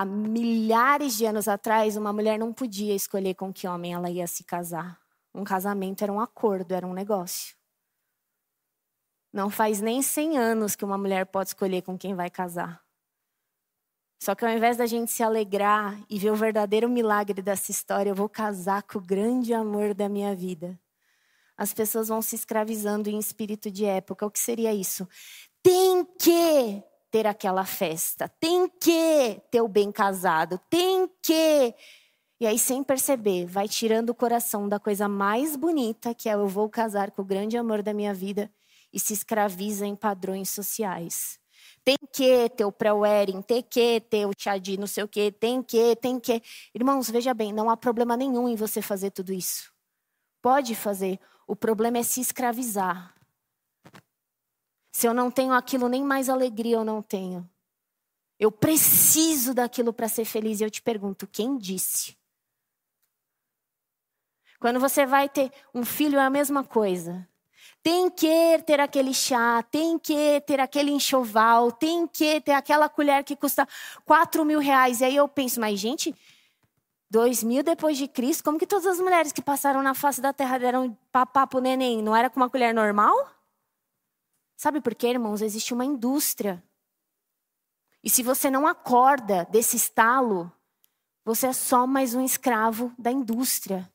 há 0.00 0.04
milhares 0.04 1.16
de 1.16 1.26
anos 1.26 1.48
atrás, 1.48 1.96
uma 1.96 2.12
mulher 2.12 2.38
não 2.38 2.52
podia 2.52 2.94
escolher 2.94 3.34
com 3.34 3.52
que 3.52 3.66
homem 3.66 3.94
ela 3.94 4.10
ia 4.10 4.26
se 4.26 4.44
casar. 4.44 5.00
Um 5.34 5.44
casamento 5.44 6.02
era 6.02 6.12
um 6.12 6.20
acordo, 6.20 6.72
era 6.72 6.86
um 6.86 6.92
negócio. 6.92 7.56
Não 9.32 9.50
faz 9.50 9.80
nem 9.80 10.00
100 10.00 10.38
anos 10.38 10.76
que 10.76 10.84
uma 10.84 10.96
mulher 10.96 11.26
pode 11.26 11.50
escolher 11.50 11.82
com 11.82 11.98
quem 11.98 12.14
vai 12.14 12.30
casar. 12.30 12.82
Só 14.18 14.34
que 14.34 14.44
ao 14.44 14.50
invés 14.50 14.76
da 14.78 14.86
gente 14.86 15.12
se 15.12 15.22
alegrar 15.22 16.00
e 16.08 16.18
ver 16.18 16.30
o 16.30 16.36
verdadeiro 16.36 16.88
milagre 16.88 17.42
dessa 17.42 17.70
história, 17.70 18.10
eu 18.10 18.14
vou 18.14 18.28
casar 18.28 18.82
com 18.82 18.98
o 18.98 19.02
grande 19.02 19.52
amor 19.52 19.92
da 19.92 20.08
minha 20.08 20.34
vida. 20.34 20.78
As 21.56 21.72
pessoas 21.72 22.08
vão 22.08 22.20
se 22.20 22.34
escravizando 22.34 23.08
em 23.08 23.18
espírito 23.18 23.70
de 23.70 23.84
época. 23.84 24.26
O 24.26 24.30
que 24.30 24.38
seria 24.38 24.74
isso? 24.74 25.08
Tem 25.62 26.04
que 26.04 26.82
ter 27.16 27.26
aquela 27.26 27.64
festa, 27.64 28.28
tem 28.28 28.68
que 28.68 29.40
ter 29.50 29.62
o 29.62 29.68
bem 29.68 29.90
casado, 29.90 30.60
tem 30.68 31.08
que. 31.22 31.74
E 32.38 32.46
aí, 32.46 32.58
sem 32.58 32.84
perceber, 32.84 33.46
vai 33.46 33.66
tirando 33.66 34.10
o 34.10 34.14
coração 34.14 34.68
da 34.68 34.78
coisa 34.78 35.08
mais 35.08 35.56
bonita, 35.56 36.14
que 36.14 36.28
é 36.28 36.34
eu 36.34 36.46
vou 36.46 36.68
casar 36.68 37.10
com 37.10 37.22
o 37.22 37.24
grande 37.24 37.56
amor 37.56 37.82
da 37.82 37.94
minha 37.94 38.12
vida, 38.12 38.52
e 38.92 39.00
se 39.00 39.14
escraviza 39.14 39.86
em 39.86 39.96
padrões 39.96 40.50
sociais. 40.50 41.38
Tem 41.82 41.96
que 42.12 42.50
ter 42.50 42.66
o 42.66 42.72
pré-wedding, 42.72 43.40
tem 43.40 43.62
que 43.62 43.98
ter 44.10 44.26
o 44.26 44.32
chá 44.36 44.58
de 44.58 44.76
não 44.76 44.86
sei 44.86 45.04
o 45.04 45.08
quê, 45.08 45.32
tem 45.32 45.62
que, 45.62 45.96
tem 45.96 46.20
que. 46.20 46.42
Irmãos, 46.74 47.08
veja 47.08 47.32
bem, 47.32 47.50
não 47.50 47.70
há 47.70 47.78
problema 47.78 48.14
nenhum 48.14 48.46
em 48.46 48.56
você 48.56 48.82
fazer 48.82 49.10
tudo 49.10 49.32
isso. 49.32 49.72
Pode 50.42 50.74
fazer. 50.74 51.18
O 51.48 51.56
problema 51.56 51.96
é 51.96 52.02
se 52.02 52.20
escravizar. 52.20 53.15
Se 54.96 55.06
eu 55.06 55.12
não 55.12 55.30
tenho 55.30 55.52
aquilo, 55.52 55.90
nem 55.90 56.02
mais 56.02 56.30
alegria 56.30 56.76
eu 56.76 56.84
não 56.84 57.02
tenho. 57.02 57.46
Eu 58.40 58.50
preciso 58.50 59.52
daquilo 59.52 59.92
para 59.92 60.08
ser 60.08 60.24
feliz. 60.24 60.58
E 60.58 60.64
eu 60.64 60.70
te 60.70 60.80
pergunto: 60.80 61.26
quem 61.26 61.58
disse? 61.58 62.16
Quando 64.58 64.80
você 64.80 65.04
vai 65.04 65.28
ter 65.28 65.52
um 65.74 65.84
filho, 65.84 66.18
é 66.18 66.24
a 66.24 66.30
mesma 66.30 66.64
coisa. 66.64 67.28
Tem 67.82 68.08
que 68.08 68.58
ter 68.64 68.80
aquele 68.80 69.12
chá, 69.12 69.62
tem 69.64 69.98
que 69.98 70.40
ter 70.46 70.60
aquele 70.60 70.92
enxoval, 70.92 71.70
tem 71.70 72.06
que 72.06 72.40
ter 72.40 72.52
aquela 72.52 72.88
colher 72.88 73.22
que 73.22 73.36
custa 73.36 73.68
4 74.06 74.46
mil 74.46 74.60
reais. 74.60 75.02
E 75.02 75.04
aí 75.04 75.16
eu 75.16 75.28
penso, 75.28 75.60
mas 75.60 75.78
gente, 75.78 76.14
dois 77.10 77.44
mil 77.44 77.62
depois 77.62 77.98
de 77.98 78.08
Cristo, 78.08 78.42
como 78.42 78.58
que 78.58 78.66
todas 78.66 78.86
as 78.86 78.98
mulheres 78.98 79.30
que 79.30 79.42
passaram 79.42 79.82
na 79.82 79.92
face 79.92 80.22
da 80.22 80.32
terra 80.32 80.56
deram 80.56 80.96
papá 81.12 81.46
pro 81.46 81.60
neném? 81.60 82.02
Não 82.02 82.16
era 82.16 82.30
com 82.30 82.40
uma 82.40 82.48
colher 82.48 82.72
normal? 82.72 83.35
Sabe 84.56 84.80
por 84.80 84.94
quê, 84.94 85.08
irmãos? 85.08 85.42
Existe 85.42 85.74
uma 85.74 85.84
indústria. 85.84 86.62
E 88.02 88.08
se 88.08 88.22
você 88.22 88.50
não 88.50 88.66
acorda 88.66 89.46
desse 89.50 89.76
estalo, 89.76 90.50
você 91.24 91.48
é 91.48 91.52
só 91.52 91.86
mais 91.86 92.14
um 92.14 92.24
escravo 92.24 92.94
da 92.98 93.10
indústria. 93.10 93.92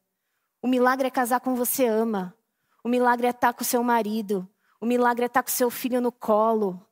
O 0.62 0.68
milagre 0.68 1.08
é 1.08 1.12
casar 1.12 1.40
com 1.40 1.56
você 1.56 1.88
ama. 1.88 2.36
O 2.84 2.90
milagre 2.90 3.26
é 3.26 3.32
estar 3.32 3.54
com 3.54 3.64
seu 3.64 3.84
marido. 3.84 4.48
O 4.80 4.86
milagre 4.86 5.24
é 5.24 5.28
estar 5.28 5.42
com 5.42 5.50
seu 5.50 5.70
filho 5.70 6.00
no 6.00 6.12
colo. 6.12 6.86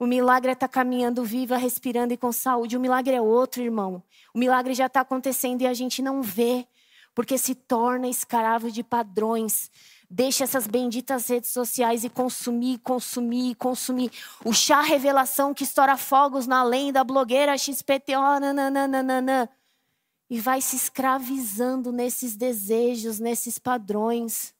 O 0.00 0.06
milagre 0.06 0.50
é 0.50 0.54
estar 0.54 0.68
caminhando 0.68 1.24
viva, 1.24 1.56
respirando 1.56 2.12
e 2.12 2.16
com 2.16 2.32
saúde. 2.32 2.76
O 2.76 2.80
milagre 2.80 3.14
é 3.14 3.20
outro, 3.20 3.62
irmão. 3.62 4.02
O 4.34 4.38
milagre 4.38 4.74
já 4.74 4.86
está 4.86 5.02
acontecendo 5.02 5.62
e 5.62 5.66
a 5.66 5.74
gente 5.74 6.02
não 6.02 6.20
vê, 6.20 6.66
porque 7.14 7.38
se 7.38 7.54
torna 7.54 8.08
escravo 8.08 8.70
de 8.70 8.82
padrões, 8.82 9.70
Deixa 10.08 10.44
essas 10.44 10.66
benditas 10.66 11.28
redes 11.28 11.50
sociais 11.50 12.04
e 12.04 12.10
consumir, 12.10 12.78
consumir, 12.78 13.54
consumir. 13.56 14.10
O 14.44 14.52
chá 14.52 14.80
revelação 14.80 15.54
que 15.54 15.64
estoura 15.64 15.96
fogos 15.96 16.46
na 16.46 16.62
lenda, 16.62 17.02
blogueira 17.02 17.56
XPTO, 17.56 18.40
nananana. 18.40 19.50
E 20.28 20.40
vai 20.40 20.60
se 20.60 20.76
escravizando 20.76 21.90
nesses 21.90 22.36
desejos, 22.36 23.18
nesses 23.18 23.58
padrões. 23.58 24.54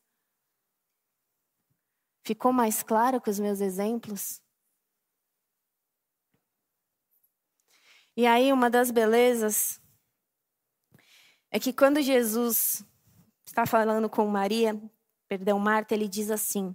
Ficou 2.22 2.52
mais 2.52 2.82
claro 2.82 3.20
com 3.20 3.30
os 3.30 3.38
meus 3.38 3.60
exemplos? 3.60 4.42
E 8.16 8.26
aí, 8.26 8.52
uma 8.52 8.70
das 8.70 8.90
belezas 8.90 9.80
é 11.50 11.58
que 11.60 11.72
quando 11.72 12.00
Jesus 12.00 12.84
está 13.44 13.66
falando 13.66 14.08
com 14.08 14.26
Maria, 14.26 14.80
perdão, 15.28 15.58
Marta, 15.58 15.94
ele 15.94 16.08
diz 16.08 16.30
assim: 16.30 16.74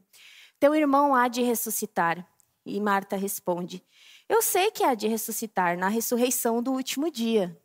Teu 0.59 0.75
irmão 0.75 1.15
há 1.15 1.27
de 1.27 1.41
ressuscitar. 1.41 2.27
E 2.65 2.79
Marta 2.79 3.15
responde: 3.15 3.83
Eu 4.27 4.41
sei 4.41 4.71
que 4.71 4.83
há 4.83 4.93
de 4.93 5.07
ressuscitar 5.07 5.77
na 5.77 5.87
ressurreição 5.87 6.61
do 6.61 6.71
último 6.71 7.11
dia. 7.11 7.57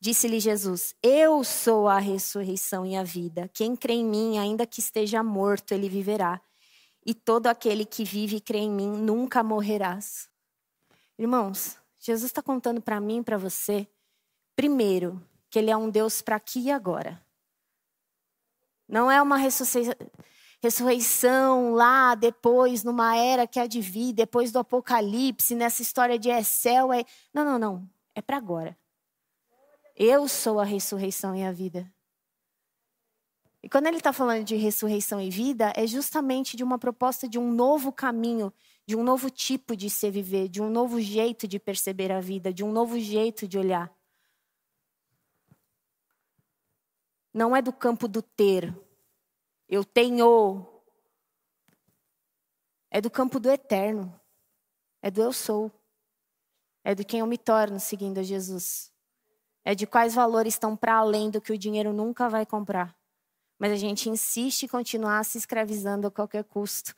Disse-lhe 0.00 0.40
Jesus: 0.40 0.94
Eu 1.02 1.42
sou 1.44 1.88
a 1.88 1.98
ressurreição 1.98 2.84
e 2.84 2.96
a 2.96 3.02
vida. 3.02 3.50
Quem 3.52 3.74
crê 3.74 3.94
em 3.94 4.04
mim, 4.04 4.38
ainda 4.38 4.66
que 4.66 4.80
esteja 4.80 5.22
morto, 5.22 5.72
ele 5.72 5.88
viverá. 5.88 6.40
E 7.04 7.14
todo 7.14 7.46
aquele 7.46 7.84
que 7.84 8.04
vive 8.04 8.36
e 8.36 8.40
crê 8.40 8.58
em 8.58 8.70
mim 8.70 8.88
nunca 8.88 9.42
morrerás. 9.42 10.28
Irmãos, 11.18 11.78
Jesus 11.98 12.30
está 12.30 12.42
contando 12.42 12.80
para 12.80 13.00
mim 13.00 13.18
e 13.18 13.22
para 13.24 13.38
você, 13.38 13.88
primeiro, 14.54 15.20
que 15.48 15.58
Ele 15.58 15.70
é 15.70 15.76
um 15.76 15.88
Deus 15.88 16.20
para 16.20 16.36
aqui 16.36 16.60
e 16.60 16.70
agora. 16.70 17.20
Não 18.88 19.10
é 19.10 19.20
uma 19.20 19.36
ressurreição 20.62 21.72
lá 21.72 22.14
depois, 22.14 22.84
numa 22.84 23.16
era 23.16 23.46
que 23.46 23.58
há 23.58 23.66
de 23.66 23.80
vir, 23.80 24.12
depois 24.12 24.52
do 24.52 24.58
Apocalipse, 24.58 25.54
nessa 25.54 25.82
história 25.82 26.18
de 26.18 26.30
Excel. 26.30 26.92
É... 26.92 27.04
Não, 27.34 27.44
não, 27.44 27.58
não. 27.58 27.90
É 28.14 28.22
para 28.22 28.36
agora. 28.36 28.76
Eu 29.94 30.28
sou 30.28 30.60
a 30.60 30.64
ressurreição 30.64 31.34
e 31.34 31.42
a 31.42 31.50
vida. 31.50 31.90
E 33.62 33.68
quando 33.68 33.88
ele 33.88 33.96
está 33.96 34.12
falando 34.12 34.44
de 34.44 34.54
ressurreição 34.54 35.20
e 35.20 35.28
vida, 35.30 35.72
é 35.74 35.86
justamente 35.86 36.56
de 36.56 36.62
uma 36.62 36.78
proposta 36.78 37.28
de 37.28 37.38
um 37.38 37.50
novo 37.50 37.90
caminho, 37.90 38.52
de 38.86 38.94
um 38.94 39.02
novo 39.02 39.28
tipo 39.28 39.74
de 39.74 39.90
se 39.90 40.08
viver, 40.08 40.48
de 40.48 40.62
um 40.62 40.70
novo 40.70 41.00
jeito 41.00 41.48
de 41.48 41.58
perceber 41.58 42.12
a 42.12 42.20
vida, 42.20 42.52
de 42.52 42.62
um 42.62 42.70
novo 42.70 42.96
jeito 43.00 43.48
de 43.48 43.58
olhar. 43.58 43.92
Não 47.36 47.54
é 47.54 47.60
do 47.60 47.72
campo 47.72 48.08
do 48.08 48.22
ter. 48.22 48.74
Eu 49.68 49.84
tenho. 49.84 50.66
É 52.90 53.00
do 53.00 53.10
campo 53.10 53.38
do 53.38 53.50
eterno. 53.50 54.18
É 55.02 55.10
do 55.10 55.20
eu 55.20 55.32
sou. 55.32 55.70
É 56.82 56.94
do 56.94 57.04
quem 57.04 57.20
eu 57.20 57.26
me 57.26 57.36
torno 57.36 57.78
seguindo 57.78 58.18
a 58.18 58.22
Jesus. 58.22 58.90
É 59.62 59.74
de 59.74 59.86
quais 59.86 60.14
valores 60.14 60.54
estão 60.54 60.74
para 60.74 60.94
além 60.94 61.30
do 61.30 61.40
que 61.40 61.52
o 61.52 61.58
dinheiro 61.58 61.92
nunca 61.92 62.28
vai 62.28 62.46
comprar. 62.46 62.96
Mas 63.58 63.70
a 63.70 63.76
gente 63.76 64.08
insiste 64.08 64.62
em 64.62 64.68
continuar 64.68 65.22
se 65.24 65.36
escravizando 65.36 66.06
a 66.06 66.10
qualquer 66.10 66.44
custo 66.44 66.94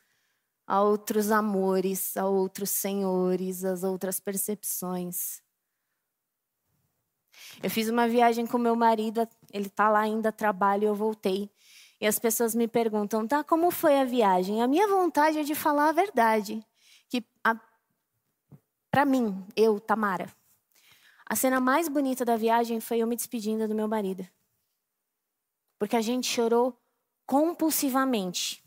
a 0.69 0.83
outros 0.83 1.31
amores, 1.31 2.15
a 2.15 2.27
outros 2.27 2.69
senhores, 2.69 3.65
às 3.65 3.83
outras 3.83 4.19
percepções. 4.19 5.41
Eu 7.61 7.69
fiz 7.69 7.89
uma 7.89 8.07
viagem 8.07 8.45
com 8.45 8.57
meu 8.57 8.75
marido, 8.75 9.27
ele 9.51 9.67
está 9.67 9.89
lá 9.89 10.01
ainda, 10.01 10.31
trabalho, 10.31 10.85
eu 10.85 10.95
voltei. 10.95 11.49
E 11.99 12.07
as 12.07 12.17
pessoas 12.17 12.55
me 12.55 12.67
perguntam, 12.67 13.27
tá, 13.27 13.43
como 13.43 13.69
foi 13.71 13.99
a 13.99 14.05
viagem? 14.05 14.61
A 14.61 14.67
minha 14.67 14.87
vontade 14.87 15.39
é 15.39 15.43
de 15.43 15.53
falar 15.53 15.89
a 15.89 15.91
verdade. 15.91 16.65
Que 17.09 17.23
para 18.89 19.05
mim, 19.05 19.45
eu, 19.55 19.79
Tamara, 19.79 20.27
a 21.25 21.35
cena 21.35 21.59
mais 21.59 21.87
bonita 21.87 22.25
da 22.25 22.35
viagem 22.35 22.79
foi 22.79 22.99
eu 22.99 23.07
me 23.07 23.15
despedindo 23.15 23.67
do 23.67 23.75
meu 23.75 23.87
marido. 23.87 24.27
Porque 25.77 25.95
a 25.95 26.01
gente 26.01 26.27
chorou 26.27 26.75
compulsivamente. 27.25 28.63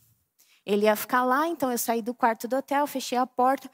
Ele 0.65 0.85
ia 0.85 0.95
ficar 0.95 1.25
lá, 1.25 1.49
então 1.49 1.73
eu 1.73 1.79
saí 1.79 2.01
do 2.01 2.15
quarto 2.15 2.47
do 2.47 2.57
hotel, 2.57 2.87
fechei 2.87 3.19
a 3.19 3.27
porta, 3.27 3.69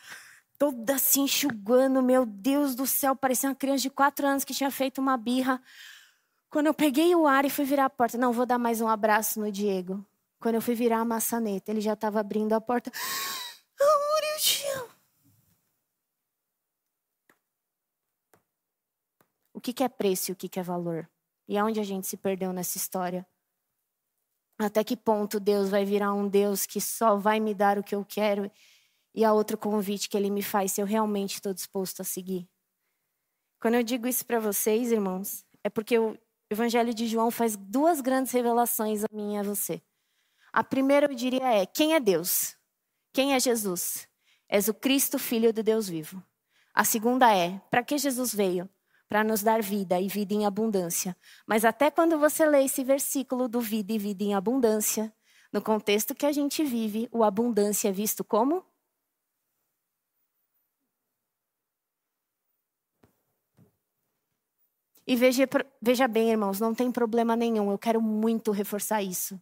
toda 0.58 0.96
assim 0.96 1.22
enxugando, 1.22 2.02
meu 2.02 2.26
Deus 2.26 2.74
do 2.74 2.86
céu, 2.86 3.14
parecia 3.14 3.48
uma 3.48 3.54
criança 3.54 3.82
de 3.82 3.90
quatro 3.90 4.26
anos 4.26 4.44
que 4.44 4.52
tinha 4.52 4.70
feito 4.70 5.00
uma 5.00 5.16
birra. 5.16 5.62
Quando 6.50 6.66
eu 6.66 6.74
peguei 6.74 7.14
o 7.14 7.26
ar 7.26 7.44
e 7.44 7.50
fui 7.50 7.64
virar 7.64 7.84
a 7.84 7.90
porta, 7.90 8.18
não, 8.18 8.32
vou 8.32 8.44
dar 8.44 8.58
mais 8.58 8.80
um 8.80 8.88
abraço 8.88 9.38
no 9.38 9.52
Diego. 9.52 10.04
Quando 10.40 10.56
eu 10.56 10.62
fui 10.62 10.74
virar 10.74 10.98
a 10.98 11.04
maçaneta, 11.04 11.70
ele 11.70 11.80
já 11.80 11.92
estava 11.92 12.20
abrindo 12.20 12.52
a 12.54 12.60
porta. 12.60 12.90
Amor, 13.80 14.22
eu 14.34 14.40
te 14.40 14.66
amo. 14.68 14.88
O 19.54 19.60
que, 19.60 19.72
que 19.72 19.84
é 19.84 19.88
preço 19.88 20.30
e 20.30 20.32
o 20.32 20.36
que, 20.36 20.48
que 20.48 20.58
é 20.58 20.62
valor? 20.62 21.08
E 21.48 21.56
aonde 21.56 21.80
a 21.80 21.84
gente 21.84 22.06
se 22.06 22.16
perdeu 22.16 22.52
nessa 22.52 22.76
história? 22.76 23.26
Até 24.58 24.82
que 24.82 24.96
ponto 24.96 25.38
Deus 25.38 25.68
vai 25.68 25.84
virar 25.84 26.12
um 26.12 26.28
Deus 26.28 26.66
que 26.66 26.80
só 26.80 27.16
vai 27.16 27.38
me 27.38 27.54
dar 27.54 27.78
o 27.78 27.82
que 27.82 27.94
eu 27.94 28.04
quero 28.04 28.50
e 29.18 29.24
a 29.24 29.32
outro 29.32 29.58
convite 29.58 30.08
que 30.08 30.16
ele 30.16 30.30
me 30.30 30.42
faz 30.42 30.70
se 30.70 30.80
eu 30.80 30.86
realmente 30.86 31.34
estou 31.34 31.52
disposto 31.52 32.02
a 32.02 32.04
seguir. 32.04 32.48
Quando 33.60 33.74
eu 33.74 33.82
digo 33.82 34.06
isso 34.06 34.24
para 34.24 34.38
vocês, 34.38 34.92
irmãos, 34.92 35.44
é 35.64 35.68
porque 35.68 35.98
o 35.98 36.16
Evangelho 36.48 36.94
de 36.94 37.08
João 37.08 37.28
faz 37.28 37.56
duas 37.56 38.00
grandes 38.00 38.30
revelações 38.30 39.02
a 39.02 39.08
mim 39.12 39.34
e 39.34 39.38
a 39.38 39.42
você. 39.42 39.82
A 40.52 40.62
primeira 40.62 41.06
eu 41.06 41.16
diria 41.16 41.52
é: 41.52 41.66
quem 41.66 41.94
é 41.94 42.00
Deus? 42.00 42.56
Quem 43.12 43.34
é 43.34 43.40
Jesus? 43.40 44.06
És 44.48 44.68
o 44.68 44.74
Cristo, 44.74 45.18
filho 45.18 45.52
do 45.52 45.64
Deus 45.64 45.88
vivo. 45.88 46.22
A 46.72 46.84
segunda 46.84 47.36
é: 47.36 47.60
para 47.72 47.82
que 47.82 47.98
Jesus 47.98 48.32
veio? 48.32 48.70
Para 49.08 49.24
nos 49.24 49.42
dar 49.42 49.60
vida 49.60 50.00
e 50.00 50.06
vida 50.06 50.32
em 50.32 50.46
abundância. 50.46 51.16
Mas 51.44 51.64
até 51.64 51.90
quando 51.90 52.20
você 52.20 52.46
lê 52.46 52.62
esse 52.62 52.84
versículo 52.84 53.48
do 53.48 53.60
vida 53.60 53.92
e 53.92 53.98
vida 53.98 54.22
em 54.22 54.36
abundância, 54.36 55.12
no 55.52 55.60
contexto 55.60 56.14
que 56.14 56.24
a 56.24 56.30
gente 56.30 56.62
vive, 56.62 57.08
o 57.10 57.24
abundância 57.24 57.88
é 57.88 57.92
visto 57.92 58.22
como 58.22 58.64
E 65.08 65.16
veja, 65.16 65.48
veja 65.80 66.06
bem, 66.06 66.30
irmãos, 66.32 66.60
não 66.60 66.74
tem 66.74 66.92
problema 66.92 67.34
nenhum, 67.34 67.70
eu 67.70 67.78
quero 67.78 67.98
muito 67.98 68.50
reforçar 68.50 69.02
isso. 69.02 69.40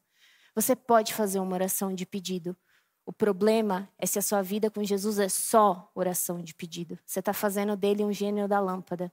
Você 0.55 0.77
pode 0.77 1.13
fazer 1.13 1.41
uma 1.41 1.55
oração 1.55 1.93
de 1.93 2.07
pedido. 2.07 2.57
O 3.05 3.13
problema 3.13 3.89
é 3.99 4.07
se 4.07 4.17
a 4.17 4.23
sua 4.23 4.43
vida 4.43 4.71
com 4.71 4.85
Jesus 4.85 5.19
é 5.19 5.29
só 5.29 5.91
oração 5.93 6.41
de 6.41 6.55
pedido. 6.55 6.97
Você 7.05 7.19
está 7.19 7.33
fazendo 7.33 7.77
dele 7.77 8.05
um 8.05 8.13
gênio 8.13 8.47
da 8.47 8.61
lâmpada. 8.61 9.13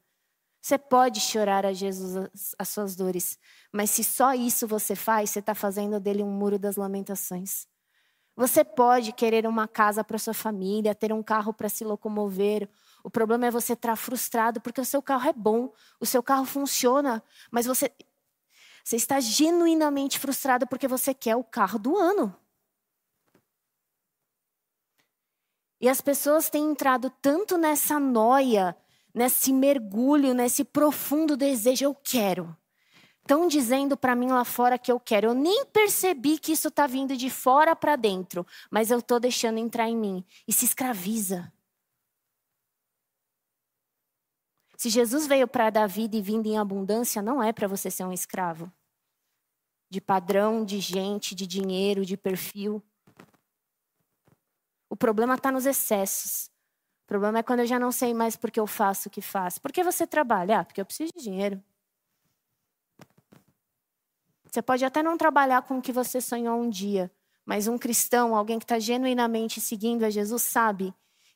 Você 0.61 0.77
pode 0.77 1.21
chorar 1.21 1.65
a 1.65 1.73
Jesus 1.73 2.15
as, 2.15 2.55
as 2.59 2.69
suas 2.69 2.95
dores, 2.95 3.39
mas 3.71 3.89
se 3.89 4.03
só 4.03 4.35
isso 4.35 4.67
você 4.67 4.95
faz, 4.95 5.31
você 5.31 5.39
está 5.39 5.55
fazendo 5.55 5.99
dele 5.99 6.21
um 6.21 6.29
muro 6.29 6.59
das 6.59 6.75
lamentações. 6.75 7.65
Você 8.35 8.63
pode 8.63 9.11
querer 9.11 9.47
uma 9.47 9.67
casa 9.67 10.03
para 10.03 10.19
sua 10.19 10.35
família, 10.35 10.93
ter 10.93 11.11
um 11.11 11.23
carro 11.23 11.51
para 11.51 11.67
se 11.67 11.83
locomover, 11.83 12.69
o 13.03 13.09
problema 13.09 13.45
é 13.45 13.51
você 13.51 13.73
estar 13.73 13.95
frustrado 13.97 14.61
porque 14.61 14.79
o 14.79 14.85
seu 14.85 15.01
carro 15.01 15.29
é 15.29 15.33
bom, 15.33 15.73
o 15.99 16.05
seu 16.05 16.23
carro 16.23 16.45
funciona, 16.45 17.21
mas 17.51 17.65
você, 17.65 17.91
você 18.83 18.95
está 18.95 19.19
genuinamente 19.19 20.17
frustrado 20.17 20.65
porque 20.65 20.87
você 20.87 21.13
quer 21.13 21.35
o 21.35 21.43
carro 21.43 21.77
do 21.77 21.97
ano. 21.97 22.33
E 25.81 25.89
as 25.89 25.99
pessoas 25.99 26.49
têm 26.49 26.71
entrado 26.71 27.09
tanto 27.21 27.57
nessa 27.57 27.99
noia, 27.99 28.73
nesse 29.13 29.51
mergulho, 29.51 30.33
nesse 30.33 30.63
profundo 30.63 31.35
desejo, 31.35 31.83
eu 31.83 31.93
quero. 31.93 32.55
Estão 33.19 33.49
dizendo 33.49 33.97
para 33.97 34.15
mim 34.15 34.27
lá 34.27 34.45
fora 34.45 34.77
que 34.77 34.91
eu 34.91 34.99
quero. 34.99 35.27
Eu 35.27 35.33
nem 35.33 35.65
percebi 35.65 36.37
que 36.39 36.53
isso 36.53 36.69
está 36.69 36.87
vindo 36.87 37.17
de 37.17 37.29
fora 37.29 37.75
para 37.75 37.97
dentro, 37.97 38.47
mas 38.71 38.91
eu 38.91 38.99
estou 38.99 39.19
deixando 39.19 39.57
entrar 39.57 39.89
em 39.89 39.95
mim. 39.95 40.25
E 40.47 40.53
se 40.53 40.63
escraviza. 40.63 41.51
Se 44.83 44.89
Jesus 44.89 45.27
veio 45.27 45.47
para 45.47 45.69
dar 45.69 45.87
vida 45.87 46.17
e 46.17 46.21
vindo 46.21 46.45
em 46.45 46.57
abundância, 46.57 47.21
não 47.21 47.41
é 47.41 47.53
para 47.53 47.69
você 47.69 47.89
ser 47.89 48.03
um 48.03 48.11
escravo 48.11 48.69
de 49.89 50.01
padrão, 50.01 50.65
de 50.65 50.81
gente, 50.81 51.33
de 51.33 51.47
dinheiro, 51.47 52.05
de 52.05 52.17
perfil. 52.17 52.83
O 54.89 54.95
problema 54.97 55.35
está 55.35 55.49
nos 55.49 55.65
excessos. 55.65 56.47
O 57.05 57.07
problema 57.07 57.39
é 57.39 57.43
quando 57.43 57.61
eu 57.61 57.65
já 57.65 57.79
não 57.79 57.93
sei 57.93 58.13
mais 58.13 58.35
por 58.35 58.51
que 58.51 58.59
eu 58.59 58.67
faço 58.67 59.07
o 59.07 59.09
que 59.09 59.21
faço. 59.21 59.61
Por 59.61 59.71
que 59.71 59.85
você 59.85 60.05
trabalha? 60.05 60.59
Ah, 60.59 60.65
porque 60.65 60.81
eu 60.81 60.85
preciso 60.85 61.13
de 61.15 61.23
dinheiro. 61.23 61.63
Você 64.51 64.61
pode 64.61 64.83
até 64.83 65.01
não 65.01 65.17
trabalhar 65.17 65.61
com 65.61 65.77
o 65.77 65.81
que 65.81 65.93
você 65.93 66.19
sonhou 66.19 66.59
um 66.59 66.69
dia, 66.69 67.09
mas 67.45 67.69
um 67.69 67.77
cristão, 67.77 68.35
alguém 68.35 68.59
que 68.59 68.65
está 68.65 68.79
genuinamente 68.79 69.61
seguindo 69.61 70.03
a 70.03 70.09
Jesus, 70.09 70.41
sabe 70.41 70.93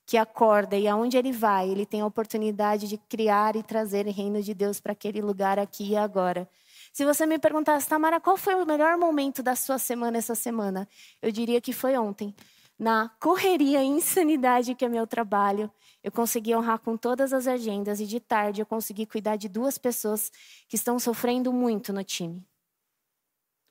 que 0.07 0.17
acorda 0.17 0.77
e 0.77 0.87
aonde 0.87 1.17
ele 1.17 1.33
vai, 1.33 1.69
ele 1.69 1.85
tem 1.85 1.99
a 1.99 2.05
oportunidade 2.05 2.87
de 2.87 2.97
criar 2.97 3.57
e 3.57 3.61
trazer 3.61 4.07
o 4.07 4.11
reino 4.11 4.41
de 4.41 4.53
Deus 4.53 4.79
para 4.79 4.93
aquele 4.93 5.21
lugar 5.21 5.59
aqui 5.59 5.89
e 5.91 5.97
agora. 5.97 6.49
Se 6.93 7.03
você 7.05 7.25
me 7.25 7.37
perguntasse, 7.37 7.89
Tamara, 7.89 8.19
qual 8.21 8.37
foi 8.37 8.55
o 8.55 8.65
melhor 8.65 8.97
momento 8.97 9.43
da 9.43 9.53
sua 9.55 9.77
semana 9.77 10.17
essa 10.17 10.33
semana? 10.33 10.87
Eu 11.21 11.29
diria 11.31 11.59
que 11.59 11.73
foi 11.73 11.97
ontem. 11.97 12.33
Na 12.79 13.09
correria 13.19 13.83
e 13.83 13.87
insanidade 13.87 14.75
que 14.75 14.85
é 14.85 14.89
meu 14.89 15.05
trabalho, 15.05 15.69
eu 16.03 16.11
consegui 16.11 16.55
honrar 16.55 16.79
com 16.79 16.95
todas 16.95 17.33
as 17.33 17.45
agendas 17.45 17.99
e 17.99 18.05
de 18.05 18.19
tarde 18.21 18.61
eu 18.61 18.65
consegui 18.65 19.05
cuidar 19.05 19.35
de 19.35 19.49
duas 19.49 19.77
pessoas 19.77 20.31
que 20.69 20.75
estão 20.77 20.97
sofrendo 20.99 21.51
muito 21.51 21.91
no 21.91 22.03
time. 22.03 22.45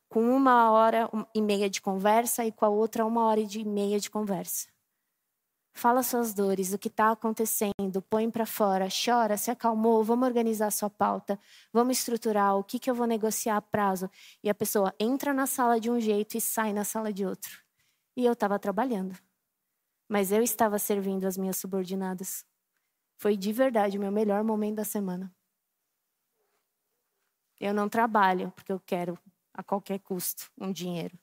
com 0.09 0.22
uma 0.35 0.70
hora 0.70 1.11
e 1.35 1.42
meia 1.42 1.68
de 1.68 1.81
conversa 1.81 2.44
e 2.44 2.53
com 2.53 2.64
a 2.64 2.68
outra 2.68 3.05
uma 3.05 3.25
hora 3.25 3.40
e 3.40 3.64
meia 3.64 3.99
de 4.01 4.11
conversa. 4.11 4.76
Fala 5.77 6.03
suas 6.03 6.33
dores, 6.33 6.73
o 6.73 6.79
que 6.79 6.89
está 6.89 7.11
acontecendo, 7.11 8.01
põe 8.09 8.31
para 8.31 8.47
fora, 8.47 8.89
chora, 8.89 9.37
se 9.37 9.51
acalmou, 9.51 10.03
vamos 10.03 10.27
organizar 10.27 10.73
sua 10.73 10.89
pauta, 10.89 11.39
vamos 11.71 11.99
estruturar 11.99 12.57
o 12.57 12.65
que, 12.65 12.79
que 12.79 12.91
eu 12.91 12.95
vou 12.95 13.07
negociar 13.07 13.59
a 13.59 13.61
prazo. 13.61 14.11
E 14.43 14.49
a 14.49 14.55
pessoa 14.55 14.95
entra 14.99 15.35
na 15.35 15.47
sala 15.47 15.79
de 15.79 15.91
um 15.91 16.01
jeito 16.01 16.35
e 16.35 16.41
sai 16.41 16.73
na 16.73 16.83
sala 16.83 17.12
de 17.12 17.27
outro. 17.27 17.62
E 18.17 18.25
eu 18.25 18.33
estava 18.33 18.59
trabalhando. 18.59 19.19
Mas 20.09 20.33
eu 20.33 20.43
estava 20.43 20.79
servindo 20.79 21.27
as 21.27 21.37
minhas 21.37 21.59
subordinadas. 21.59 22.47
Foi 23.19 23.37
de 23.37 23.53
verdade 23.53 23.99
o 23.99 24.01
meu 24.01 24.11
melhor 24.11 24.43
momento 24.43 24.77
da 24.77 24.85
semana. 24.85 25.31
Eu 27.61 27.75
não 27.75 27.87
trabalho 27.87 28.51
porque 28.53 28.73
eu 28.73 28.81
quero, 28.81 29.19
a 29.53 29.62
qualquer 29.62 29.99
custo, 29.99 30.51
um 30.59 30.73
dinheiro. 30.73 31.19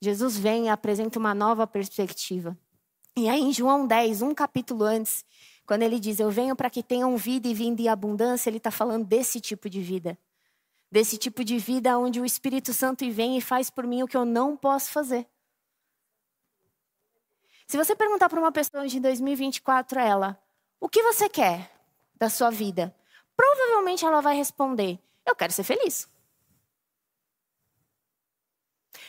Jesus 0.00 0.38
vem 0.38 0.64
e 0.64 0.68
apresenta 0.70 1.18
uma 1.18 1.34
nova 1.34 1.66
perspectiva. 1.66 2.56
E 3.16 3.28
aí, 3.28 3.40
em 3.40 3.52
João 3.52 3.86
10, 3.86 4.22
um 4.22 4.34
capítulo 4.34 4.84
antes, 4.84 5.24
quando 5.66 5.82
ele 5.82 5.98
diz: 5.98 6.20
Eu 6.20 6.30
venho 6.30 6.54
para 6.54 6.70
que 6.70 6.82
tenham 6.82 7.16
vida 7.16 7.48
e 7.48 7.54
vida 7.54 7.82
em 7.82 7.88
abundância, 7.88 8.48
ele 8.48 8.56
está 8.56 8.70
falando 8.70 9.04
desse 9.04 9.40
tipo 9.40 9.68
de 9.68 9.80
vida. 9.80 10.18
Desse 10.90 11.16
tipo 11.16 11.44
de 11.44 11.58
vida 11.58 11.96
onde 11.98 12.20
o 12.20 12.24
Espírito 12.24 12.72
Santo 12.72 13.08
vem 13.10 13.36
e 13.36 13.40
faz 13.40 13.70
por 13.70 13.86
mim 13.86 14.02
o 14.02 14.08
que 14.08 14.16
eu 14.16 14.24
não 14.24 14.56
posso 14.56 14.90
fazer. 14.90 15.26
Se 17.66 17.76
você 17.76 17.94
perguntar 17.94 18.28
para 18.28 18.40
uma 18.40 18.50
pessoa 18.50 18.88
de 18.88 18.98
2024 18.98 20.00
a 20.00 20.02
ela, 20.02 20.42
o 20.80 20.88
que 20.88 21.02
você 21.04 21.28
quer 21.28 21.70
da 22.16 22.28
sua 22.28 22.50
vida? 22.50 22.92
Provavelmente 23.36 24.04
ela 24.04 24.20
vai 24.20 24.36
responder: 24.36 24.98
Eu 25.24 25.36
quero 25.36 25.52
ser 25.52 25.62
feliz. 25.62 26.08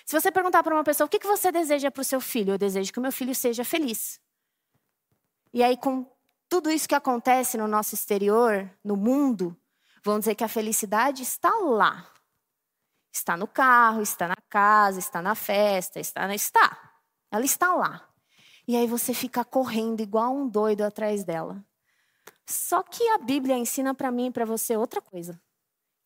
Se 0.05 0.19
você 0.19 0.31
perguntar 0.31 0.63
para 0.63 0.73
uma 0.75 0.83
pessoa 0.83 1.05
o 1.05 1.09
que 1.09 1.19
você 1.19 1.51
deseja 1.51 1.91
para 1.91 2.01
o 2.01 2.05
seu 2.05 2.19
filho, 2.19 2.53
eu 2.53 2.57
desejo 2.57 2.91
que 2.91 2.99
o 2.99 3.01
meu 3.01 3.11
filho 3.11 3.35
seja 3.35 3.63
feliz. 3.63 4.19
E 5.53 5.63
aí, 5.63 5.77
com 5.77 6.09
tudo 6.49 6.69
isso 6.69 6.87
que 6.87 6.95
acontece 6.95 7.57
no 7.57 7.67
nosso 7.67 7.95
exterior, 7.95 8.69
no 8.83 8.97
mundo, 8.97 9.55
vão 10.03 10.19
dizer 10.19 10.35
que 10.35 10.43
a 10.43 10.49
felicidade 10.49 11.23
está 11.23 11.49
lá. 11.59 12.11
Está 13.13 13.37
no 13.37 13.47
carro, 13.47 14.01
está 14.01 14.27
na 14.27 14.37
casa, 14.49 14.99
está 14.99 15.21
na 15.21 15.35
festa, 15.35 15.99
está 15.99 16.27
na. 16.27 16.35
Está. 16.35 16.93
Ela 17.29 17.45
está 17.45 17.73
lá. 17.73 18.07
E 18.67 18.75
aí 18.75 18.87
você 18.87 19.13
fica 19.13 19.43
correndo 19.43 20.01
igual 20.01 20.35
um 20.35 20.47
doido 20.47 20.81
atrás 20.81 21.23
dela. 21.23 21.63
Só 22.45 22.83
que 22.83 23.07
a 23.09 23.17
Bíblia 23.17 23.57
ensina 23.57 23.93
para 23.93 24.11
mim 24.11 24.27
e 24.27 24.31
para 24.31 24.45
você 24.45 24.75
outra 24.75 25.01
coisa, 25.01 25.41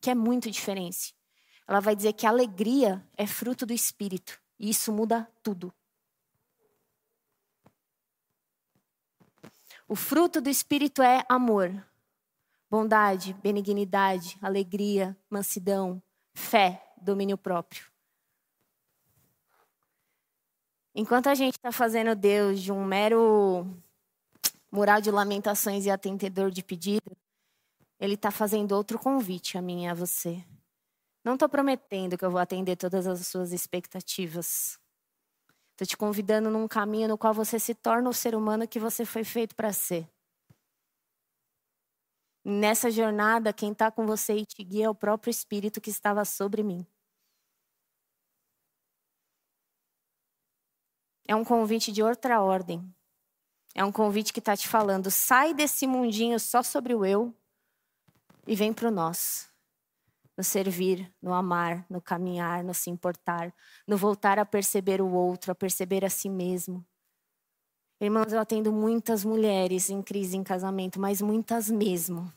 que 0.00 0.10
é 0.10 0.14
muito 0.14 0.50
diferente. 0.50 1.15
Ela 1.66 1.80
vai 1.80 1.96
dizer 1.96 2.12
que 2.12 2.26
a 2.26 2.30
alegria 2.30 3.04
é 3.16 3.26
fruto 3.26 3.66
do 3.66 3.72
espírito, 3.72 4.40
e 4.58 4.70
isso 4.70 4.92
muda 4.92 5.28
tudo. 5.42 5.72
O 9.88 9.94
fruto 9.94 10.40
do 10.40 10.48
espírito 10.48 11.00
é 11.02 11.24
amor, 11.28 11.70
bondade, 12.70 13.32
benignidade, 13.34 14.36
alegria, 14.42 15.16
mansidão, 15.30 16.02
fé, 16.34 16.92
domínio 16.96 17.38
próprio. 17.38 17.86
Enquanto 20.94 21.28
a 21.28 21.34
gente 21.34 21.54
está 21.54 21.70
fazendo 21.70 22.16
Deus 22.16 22.60
de 22.60 22.72
um 22.72 22.84
mero 22.84 23.66
mural 24.72 25.00
de 25.00 25.10
lamentações 25.10 25.84
e 25.84 25.90
atendedor 25.90 26.50
de 26.50 26.62
pedido, 26.62 27.16
ele 28.00 28.14
está 28.14 28.30
fazendo 28.30 28.72
outro 28.72 28.98
convite 28.98 29.56
a 29.56 29.62
mim 29.62 29.84
e 29.84 29.88
a 29.88 29.94
você. 29.94 30.44
Não 31.26 31.34
estou 31.34 31.48
prometendo 31.48 32.16
que 32.16 32.24
eu 32.24 32.30
vou 32.30 32.38
atender 32.38 32.76
todas 32.76 33.04
as 33.04 33.26
suas 33.26 33.52
expectativas. 33.52 34.78
Estou 35.72 35.84
te 35.84 35.96
convidando 35.96 36.48
num 36.48 36.68
caminho 36.68 37.08
no 37.08 37.18
qual 37.18 37.34
você 37.34 37.58
se 37.58 37.74
torna 37.74 38.08
o 38.08 38.14
ser 38.14 38.36
humano 38.36 38.68
que 38.68 38.78
você 38.78 39.04
foi 39.04 39.24
feito 39.24 39.52
para 39.56 39.72
ser. 39.72 40.08
Nessa 42.44 42.92
jornada, 42.92 43.52
quem 43.52 43.72
está 43.72 43.90
com 43.90 44.06
você 44.06 44.36
e 44.36 44.46
te 44.46 44.62
guia 44.62 44.84
é 44.86 44.88
o 44.88 44.94
próprio 44.94 45.32
Espírito 45.32 45.80
que 45.80 45.90
estava 45.90 46.24
sobre 46.24 46.62
mim. 46.62 46.86
É 51.26 51.34
um 51.34 51.44
convite 51.44 51.90
de 51.90 52.04
outra 52.04 52.40
ordem. 52.40 52.88
É 53.74 53.84
um 53.84 53.90
convite 53.90 54.32
que 54.32 54.38
está 54.38 54.56
te 54.56 54.68
falando: 54.68 55.10
sai 55.10 55.52
desse 55.52 55.88
mundinho 55.88 56.38
só 56.38 56.62
sobre 56.62 56.94
o 56.94 57.04
eu 57.04 57.34
e 58.46 58.54
vem 58.54 58.72
para 58.72 58.86
o 58.86 58.92
nós. 58.92 59.55
No 60.36 60.44
servir, 60.44 61.10
no 61.22 61.32
amar, 61.32 61.86
no 61.88 62.00
caminhar, 62.00 62.62
no 62.62 62.74
se 62.74 62.90
importar, 62.90 63.54
no 63.86 63.96
voltar 63.96 64.38
a 64.38 64.44
perceber 64.44 65.00
o 65.00 65.10
outro, 65.10 65.50
a 65.50 65.54
perceber 65.54 66.04
a 66.04 66.10
si 66.10 66.28
mesmo. 66.28 66.84
Irmãos, 67.98 68.30
eu 68.30 68.38
atendo 68.38 68.70
muitas 68.70 69.24
mulheres 69.24 69.88
em 69.88 70.02
crise 70.02 70.36
em 70.36 70.42
casamento, 70.42 71.00
mas 71.00 71.22
muitas 71.22 71.70
mesmo. 71.70 72.30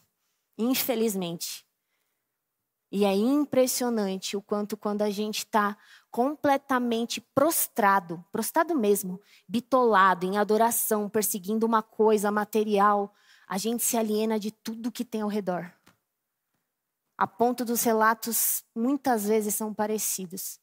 Infelizmente. 0.57 1.65
E 2.91 3.05
é 3.05 3.13
impressionante 3.13 4.35
o 4.35 4.41
quanto 4.41 4.75
quando 4.75 5.03
a 5.03 5.09
gente 5.09 5.39
está 5.39 5.77
completamente 6.09 7.21
prostrado, 7.21 8.23
prostrado 8.31 8.75
mesmo, 8.75 9.21
bitolado 9.47 10.25
em 10.25 10.37
adoração, 10.37 11.07
perseguindo 11.07 11.65
uma 11.65 11.83
coisa 11.83 12.31
material, 12.31 13.13
a 13.47 13.57
gente 13.57 13.83
se 13.83 13.95
aliena 13.95 14.39
de 14.39 14.51
tudo 14.51 14.91
que 14.91 15.05
tem 15.05 15.21
ao 15.21 15.29
redor. 15.29 15.71
A 17.19 17.27
ponto 17.27 17.65
dos 17.65 17.83
relatos 17.83 18.63
muitas 18.73 19.27
vezes 19.27 19.53
são 19.53 19.73
parecidos. 19.73 20.57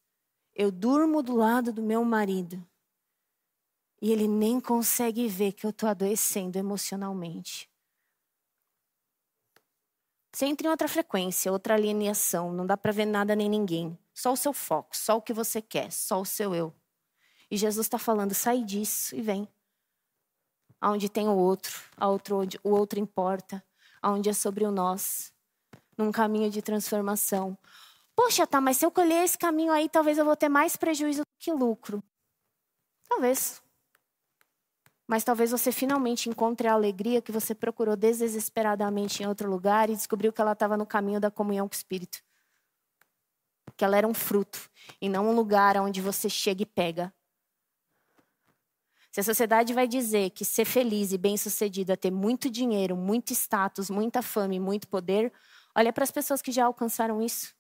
Eu 0.55 0.73
durmo 0.73 1.23
do 1.23 1.37
lado 1.37 1.71
do 1.71 1.83
meu 1.83 2.03
marido 2.03 2.66
e 4.01 4.11
ele 4.11 4.27
nem 4.27 4.59
consegue 4.59 5.29
ver 5.29 5.53
que 5.53 5.66
eu 5.66 5.71
estou 5.71 5.87
adoecendo 5.87 6.59
emocionalmente. 6.59 7.71
Você 10.33 10.47
entra 10.47 10.66
em 10.66 10.71
outra 10.71 10.88
frequência, 10.88 11.53
outra 11.53 11.75
alienação, 11.75 12.51
não 12.51 12.64
dá 12.64 12.75
para 12.75 12.90
ver 12.90 13.05
nada 13.05 13.37
nem 13.37 13.51
ninguém. 13.51 13.99
Só 14.14 14.33
o 14.33 14.37
seu 14.37 14.55
foco, 14.55 14.97
só 14.97 15.19
o 15.19 15.23
que 15.23 15.35
você 15.35 15.61
quer, 15.61 15.92
só 15.92 16.23
o 16.23 16.25
seu 16.25 16.55
eu. 16.55 16.75
E 17.51 17.59
Jesus 17.59 17.85
está 17.85 17.99
falando: 17.99 18.33
sai 18.33 18.64
disso 18.64 19.14
e 19.14 19.21
vem. 19.21 19.47
Aonde 20.81 21.11
tem 21.11 21.29
o 21.29 21.37
outro, 21.37 21.79
onde 22.01 22.59
o 22.64 22.71
outro 22.71 22.99
importa, 22.99 23.62
aonde 24.01 24.31
é 24.31 24.33
sobre 24.33 24.64
o 24.64 24.71
nós, 24.71 25.36
num 25.97 26.13
caminho 26.13 26.51
de 26.51 26.61
transformação. 26.63 27.57
Poxa, 28.15 28.47
tá, 28.47 28.61
mas 28.61 28.79
se 28.79 28.87
eu 28.87 28.91
colher 28.91 29.25
esse 29.25 29.37
caminho 29.37 29.73
aí, 29.73 29.89
talvez 29.89 30.19
eu 30.19 30.25
vou 30.25 30.37
ter 30.37 30.49
mais 30.49 30.77
prejuízo 30.77 31.21
do 31.21 31.27
que 31.39 31.53
lucro. 31.53 32.03
Talvez. 33.09 33.63
Mas 35.07 35.23
talvez 35.23 35.51
você 35.51 35.71
finalmente 35.71 36.29
encontre 36.29 36.67
a 36.67 36.73
alegria 36.73 37.23
que 37.23 37.31
você 37.31 37.55
procurou 37.55 37.95
desesperadamente 37.95 39.23
em 39.23 39.27
outro 39.27 39.49
lugar 39.49 39.89
e 39.89 39.95
descobriu 39.95 40.33
que 40.33 40.41
ela 40.41 40.53
estava 40.53 40.77
no 40.77 40.87
caminho 40.87 41.21
da 41.21 41.31
comunhão 41.31 41.69
com 41.69 41.75
o 41.75 41.77
Espírito. 41.77 42.19
Que 43.77 43.85
ela 43.85 43.97
era 43.97 44.09
um 44.09 44.15
fruto 44.15 44.69
e 45.01 45.09
não 45.09 45.29
um 45.29 45.35
lugar 45.35 45.77
onde 45.77 46.01
você 46.01 46.29
chega 46.29 46.63
e 46.63 46.67
pega. 46.67 47.15
Se 49.13 49.21
a 49.21 49.25
sociedade 49.25 49.73
vai 49.73 49.87
dizer 49.87 50.31
que 50.31 50.45
ser 50.45 50.65
feliz 50.65 51.13
e 51.13 51.19
bem-sucedido 51.19 51.93
é 51.93 51.97
ter 51.97 52.11
muito 52.11 52.51
dinheiro, 52.51 52.97
muito 52.97 53.33
status, 53.33 53.89
muita 53.89 54.21
fama 54.21 54.55
e 54.55 54.61
muito 54.61 54.89
poder, 54.89 55.33
olha 55.77 55.93
para 55.93 56.05
as 56.05 56.11
pessoas 56.11 56.41
que 56.41 56.51
já 56.51 56.65
alcançaram 56.65 57.21
isso. 57.21 57.55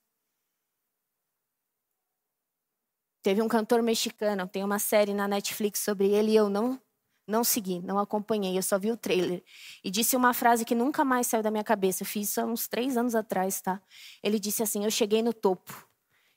Teve 3.22 3.42
um 3.42 3.48
cantor 3.48 3.82
mexicano, 3.82 4.48
tem 4.48 4.64
uma 4.64 4.78
série 4.78 5.12
na 5.12 5.26
Netflix 5.28 5.80
sobre 5.80 6.08
ele 6.08 6.32
e 6.32 6.36
eu 6.36 6.48
não 6.48 6.80
não 7.28 7.42
segui, 7.42 7.80
não 7.80 7.98
acompanhei, 7.98 8.56
eu 8.56 8.62
só 8.62 8.78
vi 8.78 8.92
o 8.92 8.96
trailer. 8.96 9.42
E 9.82 9.90
disse 9.90 10.14
uma 10.14 10.32
frase 10.32 10.64
que 10.64 10.76
nunca 10.76 11.04
mais 11.04 11.26
saiu 11.26 11.42
da 11.42 11.50
minha 11.50 11.64
cabeça. 11.64 12.04
Eu 12.04 12.06
fiz 12.06 12.28
isso 12.28 12.40
há 12.40 12.44
uns 12.44 12.68
três 12.68 12.96
anos 12.96 13.16
atrás, 13.16 13.60
tá? 13.60 13.82
Ele 14.22 14.38
disse 14.38 14.62
assim: 14.62 14.84
Eu 14.84 14.90
cheguei 14.92 15.22
no 15.22 15.32
topo. 15.32 15.88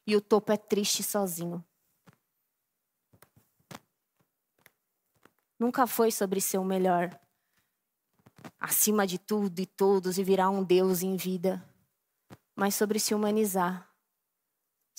E 0.08 0.15
o 0.15 0.22
topo 0.22 0.52
é 0.52 0.58
triste 0.58 1.04
sozinho. 1.04 1.63
Nunca 5.60 5.86
foi 5.86 6.12
sobre 6.12 6.42
ser 6.42 6.58
o 6.58 6.65
melhor, 6.65 7.20
acima 8.60 9.06
de 9.06 9.20
tudo 9.20 9.60
e 9.60 9.65
todos 9.65 10.18
e 10.18 10.24
virar 10.24 10.50
um 10.50 10.63
Deus 10.63 11.04
em 11.04 11.15
vida, 11.15 11.63
mas 12.60 12.76
sobre 12.76 13.00
se 13.00 13.15
humanizar 13.15 13.89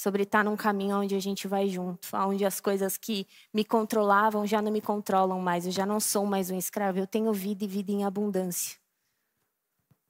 sobre 0.01 0.23
estar 0.23 0.43
num 0.43 0.57
caminho 0.57 0.97
onde 0.97 1.15
a 1.15 1.21
gente 1.21 1.47
vai 1.47 1.69
junto, 1.69 2.09
onde 2.17 2.43
as 2.43 2.59
coisas 2.59 2.97
que 2.97 3.27
me 3.53 3.63
controlavam 3.63 4.47
já 4.47 4.63
não 4.63 4.73
me 4.73 4.81
controlam 4.81 5.39
mais, 5.41 5.67
eu 5.67 5.73
já 5.73 5.85
não 5.85 6.01
sou 6.01 6.25
mais 6.25 6.49
um 6.49 6.57
escravo, 6.57 6.99
eu 6.99 7.07
tenho 7.07 7.31
vida 7.35 7.65
e 7.65 7.69
vida 7.69 7.93
em 7.93 8.03
abundância. 8.03 8.79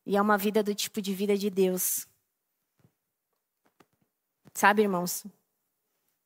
E 0.06 0.16
é 0.16 0.22
uma 0.22 0.38
vida 0.38 0.62
do 0.62 0.72
tipo 0.76 1.02
de 1.02 1.12
vida 1.12 1.36
de 1.36 1.50
Deus. 1.50 2.06
Sabe, 4.54 4.82
irmãos? 4.82 5.26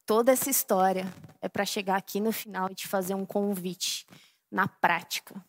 Toda 0.04 0.32
essa 0.32 0.50
história 0.50 1.06
é 1.40 1.48
para 1.48 1.64
chegar 1.64 1.96
aqui 1.96 2.20
no 2.20 2.32
final 2.32 2.70
e 2.70 2.74
te 2.74 2.87
fazer 2.87 3.14
um 3.14 3.24
convite 3.24 4.06
na 4.50 4.68
prática. 4.68 5.42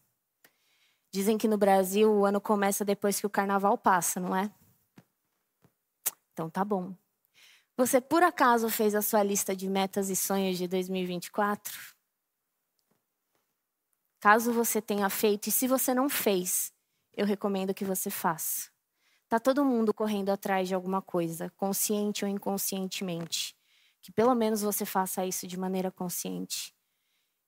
Dizem 1.11 1.37
que 1.37 1.49
no 1.49 1.57
Brasil 1.57 2.09
o 2.09 2.25
ano 2.25 2.39
começa 2.39 2.85
depois 2.85 3.19
que 3.19 3.27
o 3.27 3.29
carnaval 3.29 3.77
passa, 3.77 4.21
não 4.21 4.33
é? 4.33 4.49
Então 6.35 6.49
tá 6.49 6.65
bom. 6.65 6.93
Você 7.77 8.01
por 8.01 8.21
acaso 8.21 8.69
fez 8.69 8.93
a 8.93 9.01
sua 9.01 9.23
lista 9.23 9.55
de 9.55 9.69
metas 9.69 10.09
e 10.09 10.17
sonhos 10.17 10.57
de 10.57 10.67
2024? 10.67 11.95
Caso 14.19 14.51
você 14.51 14.81
tenha 14.81 15.09
feito, 15.09 15.47
e 15.47 15.51
se 15.51 15.65
você 15.65 15.93
não 15.93 16.09
fez, 16.09 16.73
eu 17.15 17.25
recomendo 17.25 17.73
que 17.73 17.85
você 17.85 18.09
faça. 18.09 18.69
Tá 19.29 19.39
todo 19.39 19.63
mundo 19.63 19.93
correndo 19.93 20.29
atrás 20.29 20.67
de 20.67 20.75
alguma 20.75 21.01
coisa, 21.01 21.49
consciente 21.51 22.25
ou 22.25 22.29
inconscientemente. 22.29 23.55
Que 24.01 24.11
pelo 24.11 24.35
menos 24.35 24.61
você 24.61 24.85
faça 24.85 25.25
isso 25.25 25.47
de 25.47 25.57
maneira 25.57 25.89
consciente. 25.89 26.75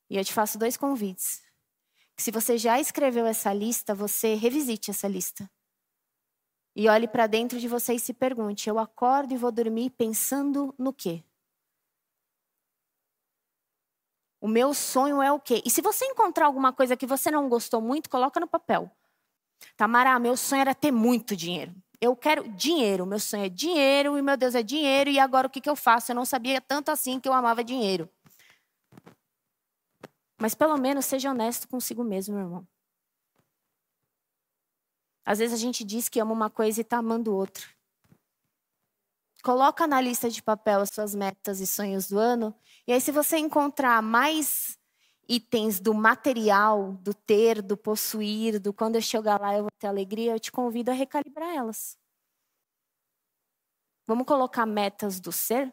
E 0.08 0.16
eu 0.16 0.24
te 0.24 0.32
faço 0.32 0.58
dois 0.58 0.78
convites. 0.78 1.42
Que 2.16 2.22
se 2.22 2.30
você 2.30 2.56
já 2.56 2.80
escreveu 2.80 3.26
essa 3.26 3.52
lista, 3.52 3.94
você 3.94 4.34
revisite 4.34 4.90
essa 4.90 5.06
lista. 5.06 5.48
E 6.78 6.88
olhe 6.88 7.08
para 7.08 7.26
dentro 7.26 7.58
de 7.58 7.66
você 7.66 7.94
e 7.94 7.98
se 7.98 8.14
pergunte: 8.14 8.70
eu 8.70 8.78
acordo 8.78 9.34
e 9.34 9.36
vou 9.36 9.50
dormir 9.50 9.90
pensando 9.90 10.72
no 10.78 10.92
quê? 10.92 11.24
O 14.40 14.46
meu 14.46 14.72
sonho 14.72 15.20
é 15.20 15.32
o 15.32 15.40
quê? 15.40 15.60
E 15.66 15.70
se 15.70 15.82
você 15.82 16.04
encontrar 16.04 16.46
alguma 16.46 16.72
coisa 16.72 16.96
que 16.96 17.04
você 17.04 17.32
não 17.32 17.48
gostou 17.48 17.80
muito, 17.80 18.08
coloca 18.08 18.38
no 18.38 18.46
papel. 18.46 18.88
Tamara, 19.76 20.16
meu 20.20 20.36
sonho 20.36 20.60
era 20.60 20.72
ter 20.72 20.92
muito 20.92 21.34
dinheiro. 21.34 21.74
Eu 22.00 22.14
quero 22.14 22.48
dinheiro, 22.50 23.04
meu 23.04 23.18
sonho 23.18 23.46
é 23.46 23.48
dinheiro 23.48 24.16
e 24.16 24.22
meu 24.22 24.36
Deus 24.36 24.54
é 24.54 24.62
dinheiro 24.62 25.10
e 25.10 25.18
agora 25.18 25.48
o 25.48 25.50
que, 25.50 25.60
que 25.60 25.68
eu 25.68 25.74
faço? 25.74 26.12
Eu 26.12 26.16
não 26.16 26.24
sabia 26.24 26.60
tanto 26.60 26.92
assim 26.92 27.18
que 27.18 27.28
eu 27.28 27.32
amava 27.32 27.64
dinheiro. 27.64 28.08
Mas 30.40 30.54
pelo 30.54 30.76
menos 30.76 31.06
seja 31.06 31.32
honesto 31.32 31.66
consigo 31.66 32.04
mesmo, 32.04 32.36
meu 32.36 32.44
irmão. 32.44 32.68
Às 35.28 35.40
vezes 35.40 35.52
a 35.52 35.62
gente 35.62 35.84
diz 35.84 36.08
que 36.08 36.18
ama 36.18 36.32
uma 36.32 36.48
coisa 36.48 36.80
e 36.80 36.82
está 36.82 36.96
amando 36.96 37.36
outra. 37.36 37.62
Coloca 39.42 39.86
na 39.86 40.00
lista 40.00 40.30
de 40.30 40.42
papel 40.42 40.80
as 40.80 40.88
suas 40.88 41.14
metas 41.14 41.60
e 41.60 41.66
sonhos 41.66 42.08
do 42.08 42.18
ano. 42.18 42.58
E 42.86 42.94
aí, 42.94 42.98
se 42.98 43.12
você 43.12 43.36
encontrar 43.36 44.00
mais 44.00 44.78
itens 45.28 45.80
do 45.80 45.92
material, 45.92 46.94
do 47.02 47.12
ter, 47.12 47.60
do 47.60 47.76
possuir, 47.76 48.58
do 48.58 48.72
quando 48.72 48.94
eu 48.94 49.02
chegar 49.02 49.38
lá 49.38 49.54
eu 49.54 49.64
vou 49.64 49.70
ter 49.78 49.86
alegria, 49.86 50.32
eu 50.32 50.40
te 50.40 50.50
convido 50.50 50.90
a 50.92 50.94
recalibrar 50.94 51.54
elas. 51.54 51.98
Vamos 54.06 54.26
colocar 54.26 54.64
metas 54.64 55.20
do 55.20 55.30
ser? 55.30 55.70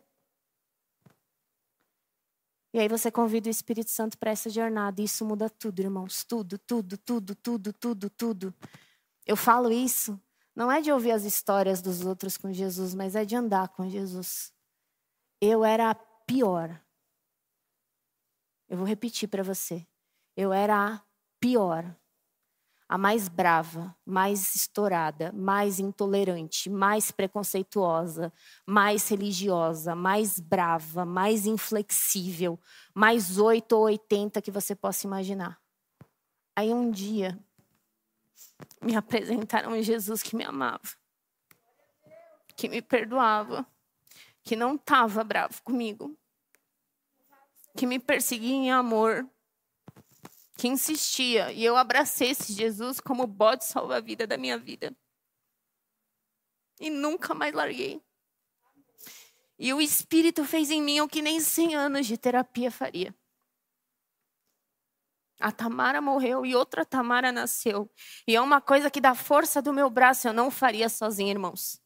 E 2.73 2.79
aí 2.79 2.89
você 2.89 3.09
convida 3.09 3.47
o 3.47 3.51
Espírito 3.51 3.89
Santo 3.89 4.17
para 4.17 4.31
essa 4.31 4.49
jornada. 4.49 4.99
E 5.01 5.05
isso 5.05 5.23
muda 5.23 5.49
tudo, 5.49 5.79
irmãos. 5.79 6.25
Tudo, 6.25 6.57
tudo, 6.57 6.97
tudo, 6.97 7.33
tudo, 7.35 7.71
tudo, 7.71 8.09
tudo. 8.09 8.53
Eu 9.25 9.35
falo 9.35 9.71
isso 9.71 10.19
não 10.55 10.71
é 10.71 10.79
de 10.79 10.91
ouvir 10.91 11.11
as 11.11 11.25
histórias 11.25 11.81
dos 11.81 12.05
outros 12.05 12.37
com 12.37 12.53
Jesus, 12.53 12.95
mas 12.95 13.15
é 13.15 13.25
de 13.25 13.35
andar 13.35 13.67
com 13.69 13.89
Jesus. 13.89 14.53
Eu 15.41 15.65
era 15.65 15.91
a 15.91 15.95
pior. 15.95 16.81
Eu 18.69 18.77
vou 18.77 18.87
repetir 18.87 19.27
para 19.27 19.43
você. 19.43 19.85
Eu 20.35 20.53
era 20.53 20.93
a 20.93 21.01
pior. 21.41 21.93
A 22.87 22.97
mais 22.97 23.27
brava, 23.27 23.93
mais 24.05 24.55
estourada, 24.55 25.31
mais 25.33 25.79
intolerante, 25.79 26.69
mais 26.69 27.11
preconceituosa, 27.11 28.31
mais 28.65 29.09
religiosa, 29.09 29.95
mais 29.95 30.39
brava, 30.39 31.03
mais 31.03 31.47
inflexível, 31.47 32.59
mais 32.93 33.39
oito 33.39 33.73
ou 33.73 33.85
oitenta 33.85 34.41
que 34.41 34.51
você 34.51 34.75
possa 34.75 35.05
imaginar. 35.05 35.59
Aí 36.55 36.71
um 36.71 36.91
dia, 36.91 37.37
me 38.81 38.95
apresentaram 38.95 39.81
Jesus 39.81 40.21
que 40.21 40.35
me 40.35 40.43
amava, 40.43 40.95
que 42.55 42.69
me 42.69 42.81
perdoava, 42.81 43.65
que 44.43 44.55
não 44.55 44.75
estava 44.75 45.23
bravo 45.23 45.61
comigo, 45.63 46.17
que 47.75 47.85
me 47.85 47.99
perseguia 47.99 48.53
em 48.53 48.71
amor, 48.71 49.29
que 50.57 50.67
insistia. 50.67 51.51
E 51.51 51.63
eu 51.63 51.75
abracei 51.75 52.29
esse 52.29 52.53
Jesus 52.53 52.99
como 52.99 53.27
bode 53.27 53.65
salva-vida 53.65 54.25
da 54.25 54.37
minha 54.37 54.57
vida. 54.57 54.95
E 56.79 56.89
nunca 56.89 57.33
mais 57.33 57.53
larguei. 57.53 58.01
E 59.57 59.73
o 59.73 59.81
Espírito 59.81 60.43
fez 60.43 60.69
em 60.69 60.81
mim 60.81 60.99
o 61.01 61.07
que 61.07 61.21
nem 61.21 61.39
100 61.39 61.75
anos 61.75 62.07
de 62.07 62.17
terapia 62.17 62.69
faria. 62.69 63.15
A 65.39 65.51
Tamara 65.51 66.01
morreu 66.01 66.45
e 66.45 66.55
outra 66.55 66.85
Tamara 66.85 67.31
nasceu. 67.31 67.89
E 68.27 68.35
é 68.35 68.41
uma 68.41 68.61
coisa 68.61 68.89
que, 68.89 69.01
da 69.01 69.13
força 69.13 69.61
do 69.61 69.73
meu 69.73 69.89
braço, 69.89 70.27
eu 70.27 70.33
não 70.33 70.49
faria 70.49 70.87
sozinha, 70.87 71.31
irmãos. 71.31 71.81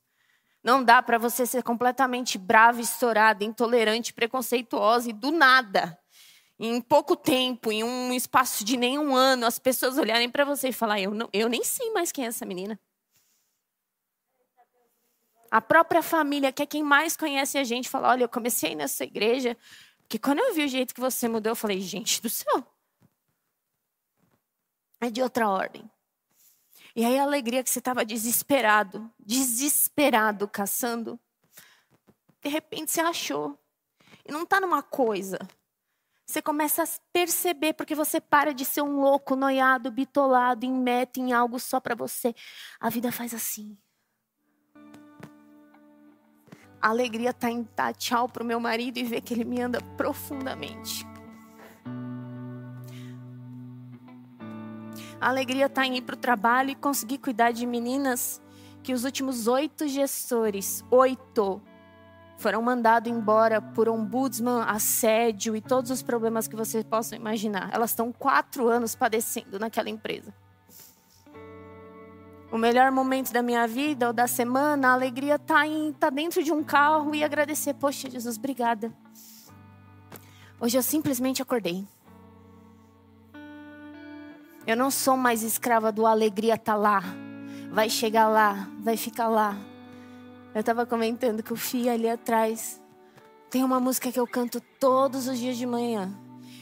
Não 0.63 0.83
dá 0.83 1.01
para 1.01 1.17
você 1.17 1.45
ser 1.45 1.63
completamente 1.63 2.37
brava, 2.37 2.81
estourada, 2.81 3.43
intolerante, 3.43 4.13
preconceituosa 4.13 5.09
e 5.09 5.13
do 5.13 5.31
nada. 5.31 5.97
Em 6.59 6.81
pouco 6.81 7.15
tempo, 7.15 7.71
em 7.71 7.83
um 7.83 8.11
espaço 8.11 8.65
de 8.65 8.75
nenhum 8.75 9.15
ano, 9.15 9.45
as 9.45 9.57
pessoas 9.57 9.97
olharem 9.97 10.29
para 10.29 10.43
você 10.43 10.69
e 10.69 10.73
falar: 10.73 10.99
eu, 10.99 11.11
não, 11.11 11.29
eu 11.31 11.47
nem 11.47 11.63
sei 11.63 11.89
mais 11.91 12.11
quem 12.11 12.25
é 12.25 12.27
essa 12.27 12.45
menina. 12.45 12.77
A 15.49 15.61
própria 15.61 16.03
família, 16.03 16.51
que 16.51 16.61
é 16.61 16.65
quem 16.65 16.83
mais 16.83 17.15
conhece 17.15 17.57
a 17.57 17.63
gente, 17.63 17.89
fala: 17.89 18.09
olha, 18.09 18.23
eu 18.25 18.29
comecei 18.29 18.75
nessa 18.75 19.05
igreja, 19.05 19.57
porque 20.01 20.19
quando 20.19 20.39
eu 20.39 20.53
vi 20.53 20.65
o 20.65 20.67
jeito 20.67 20.93
que 20.93 20.99
você 20.99 21.29
mudou, 21.29 21.51
eu 21.51 21.55
falei: 21.55 21.79
gente 21.79 22.21
do 22.21 22.29
céu, 22.29 22.67
é 25.01 25.09
de 25.09 25.21
outra 25.21 25.49
ordem. 25.49 25.89
E 26.95 27.05
aí 27.05 27.17
a 27.17 27.23
alegria 27.23 27.63
que 27.63 27.69
você 27.69 27.79
estava 27.79 28.03
desesperado, 28.03 29.09
desesperado 29.19 30.47
caçando, 30.47 31.19
de 32.41 32.49
repente 32.49 32.91
você 32.91 33.01
achou. 33.01 33.57
E 34.25 34.31
não 34.31 34.43
está 34.43 34.59
numa 34.59 34.81
coisa. 34.81 35.39
Você 36.25 36.41
começa 36.41 36.83
a 36.83 36.87
perceber, 37.11 37.73
porque 37.73 37.95
você 37.95 38.21
para 38.21 38.53
de 38.53 38.63
ser 38.63 38.81
um 38.81 38.99
louco, 38.99 39.35
noiado, 39.35 39.89
bitolado, 39.89 40.63
em 40.65 40.71
meta, 40.71 41.19
em 41.19 41.33
algo 41.33 41.59
só 41.59 41.79
para 41.79 41.95
você. 41.95 42.35
A 42.79 42.89
vida 42.89 43.11
faz 43.11 43.33
assim. 43.33 43.75
A 46.81 46.89
alegria 46.89 47.31
está 47.31 47.49
em 47.49 47.67
dar 47.75 47.95
tchau 47.95 48.29
para 48.29 48.43
o 48.43 48.45
meu 48.45 48.59
marido 48.59 48.97
e 48.97 49.03
ver 49.03 49.21
que 49.21 49.33
ele 49.33 49.43
me 49.43 49.59
anda 49.59 49.81
profundamente. 49.97 51.03
A 55.21 55.27
alegria 55.29 55.65
está 55.65 55.85
em 55.85 55.97
ir 55.97 56.01
para 56.01 56.15
o 56.15 56.17
trabalho 56.17 56.69
e 56.69 56.75
conseguir 56.75 57.17
cuidar 57.17 57.51
de 57.51 57.65
meninas 57.65 58.41
que 58.81 58.93
os 58.93 59.03
últimos 59.03 59.47
oito 59.47 59.87
gestores, 59.87 60.83
oito, 60.89 61.61
foram 62.37 62.61
mandados 62.61 63.11
embora 63.11 63.61
por 63.61 63.89
ombudsman, 63.89 64.63
assédio 64.65 65.57
e 65.57 65.61
todos 65.61 65.91
os 65.91 66.01
problemas 66.01 66.47
que 66.47 66.55
vocês 66.55 66.85
possam 66.85 67.19
imaginar. 67.19 67.69
Elas 67.73 67.89
estão 67.89 68.13
quatro 68.13 68.69
anos 68.69 68.95
padecendo 68.95 69.59
naquela 69.59 69.89
empresa. 69.89 70.33
O 72.49 72.57
melhor 72.57 72.91
momento 72.91 73.33
da 73.33 73.43
minha 73.43 73.67
vida 73.67 74.07
ou 74.07 74.13
da 74.13 74.25
semana, 74.25 74.87
a 74.87 74.93
alegria 74.93 75.35
está 75.35 75.63
tá 75.99 76.09
dentro 76.09 76.41
de 76.41 76.51
um 76.51 76.63
carro 76.63 77.13
e 77.13 77.23
agradecer. 77.23 77.73
Poxa, 77.73 78.09
Jesus, 78.09 78.37
obrigada. 78.37 78.91
Hoje 80.61 80.77
eu 80.77 80.81
simplesmente 80.81 81.41
acordei. 81.41 81.85
Eu 84.67 84.75
não 84.75 84.91
sou 84.91 85.17
mais 85.17 85.43
escrava 85.43 85.91
do 85.91 86.05
alegria 86.05 86.57
tá 86.57 86.75
lá. 86.75 87.03
Vai 87.71 87.89
chegar 87.89 88.27
lá, 88.27 88.67
vai 88.79 88.97
ficar 88.97 89.27
lá. 89.27 89.55
Eu 90.53 90.59
estava 90.59 90.85
comentando 90.85 91.43
que 91.43 91.53
o 91.53 91.55
Fia 91.55 91.93
ali 91.93 92.09
atrás 92.09 92.81
tem 93.49 93.63
uma 93.63 93.79
música 93.79 94.11
que 94.11 94.19
eu 94.19 94.27
canto 94.27 94.61
todos 94.79 95.27
os 95.27 95.37
dias 95.39 95.57
de 95.57 95.65
manhã. 95.65 96.13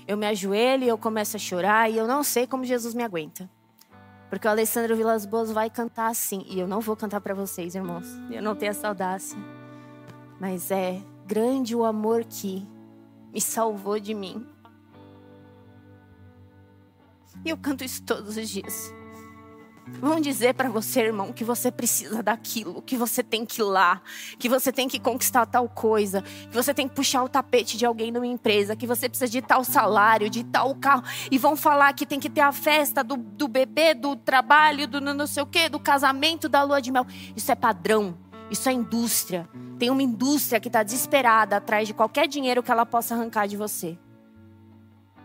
Eu 0.07 0.17
me 0.17 0.25
ajoelho 0.25 0.83
e 0.83 0.87
eu 0.87 0.97
começo 0.97 1.35
a 1.35 1.39
chorar 1.39 1.89
e 1.89 1.97
eu 1.97 2.07
não 2.07 2.23
sei 2.23 2.47
como 2.47 2.63
Jesus 2.63 2.93
me 2.93 3.03
aguenta. 3.03 3.49
Porque 4.29 4.47
o 4.47 4.51
Alessandro 4.51 4.95
Vilas 4.95 5.25
Boas 5.25 5.51
vai 5.51 5.69
cantar 5.69 6.07
assim. 6.09 6.45
E 6.47 6.59
eu 6.59 6.67
não 6.67 6.81
vou 6.81 6.95
cantar 6.95 7.21
para 7.21 7.33
vocês, 7.33 7.75
irmãos. 7.75 8.05
Eu 8.29 8.41
não 8.41 8.55
tenho 8.55 8.71
essa 8.71 8.87
audácia. 8.87 9.37
Mas 10.39 10.69
é 10.69 11.01
grande 11.25 11.75
o 11.75 11.85
amor 11.85 12.25
que 12.25 12.67
me 13.33 13.39
salvou 13.41 13.99
de 13.99 14.13
mim. 14.13 14.45
Eu 17.49 17.57
canto 17.57 17.83
isso 17.83 18.03
todos 18.03 18.35
os 18.35 18.49
dias. 18.49 18.93
Vão 19.99 20.19
dizer 20.19 20.53
para 20.53 20.69
você, 20.69 20.99
irmão, 21.01 21.31
que 21.31 21.45
você 21.45 21.71
precisa 21.71 22.21
daquilo, 22.21 22.81
que 22.81 22.97
você 22.97 23.23
tem 23.23 23.45
que 23.45 23.61
ir 23.61 23.63
lá, 23.63 24.01
que 24.37 24.49
você 24.49 24.71
tem 24.71 24.87
que 24.87 24.99
conquistar 24.99 25.45
tal 25.45 25.67
coisa, 25.69 26.21
que 26.21 26.53
você 26.53 26.73
tem 26.73 26.89
que 26.89 26.93
puxar 26.93 27.23
o 27.23 27.29
tapete 27.29 27.77
de 27.77 27.85
alguém 27.85 28.11
numa 28.11 28.27
empresa, 28.27 28.75
que 28.75 28.85
você 28.85 29.07
precisa 29.07 29.31
de 29.31 29.41
tal 29.41 29.63
salário, 29.63 30.29
de 30.29 30.43
tal 30.43 30.75
carro. 30.75 31.03
E 31.31 31.37
vão 31.37 31.55
falar 31.55 31.93
que 31.93 32.05
tem 32.05 32.19
que 32.19 32.29
ter 32.29 32.41
a 32.41 32.51
festa 32.51 33.01
do, 33.01 33.15
do 33.15 33.47
bebê, 33.47 33.93
do 33.93 34.15
trabalho, 34.15 34.87
do 34.87 34.99
não 34.99 35.25
sei 35.25 35.41
o 35.41 35.47
quê, 35.47 35.69
do 35.69 35.79
casamento, 35.79 36.49
da 36.49 36.63
lua 36.63 36.81
de 36.81 36.91
mel. 36.91 37.07
Isso 37.35 37.49
é 37.51 37.55
padrão, 37.55 38.17
isso 38.51 38.67
é 38.67 38.73
indústria. 38.73 39.47
Tem 39.79 39.89
uma 39.89 40.03
indústria 40.03 40.59
que 40.59 40.67
está 40.67 40.83
desesperada 40.83 41.55
atrás 41.55 41.87
de 41.87 41.93
qualquer 41.93 42.27
dinheiro 42.27 42.61
que 42.61 42.71
ela 42.71 42.85
possa 42.85 43.15
arrancar 43.15 43.47
de 43.47 43.55
você. 43.55 43.97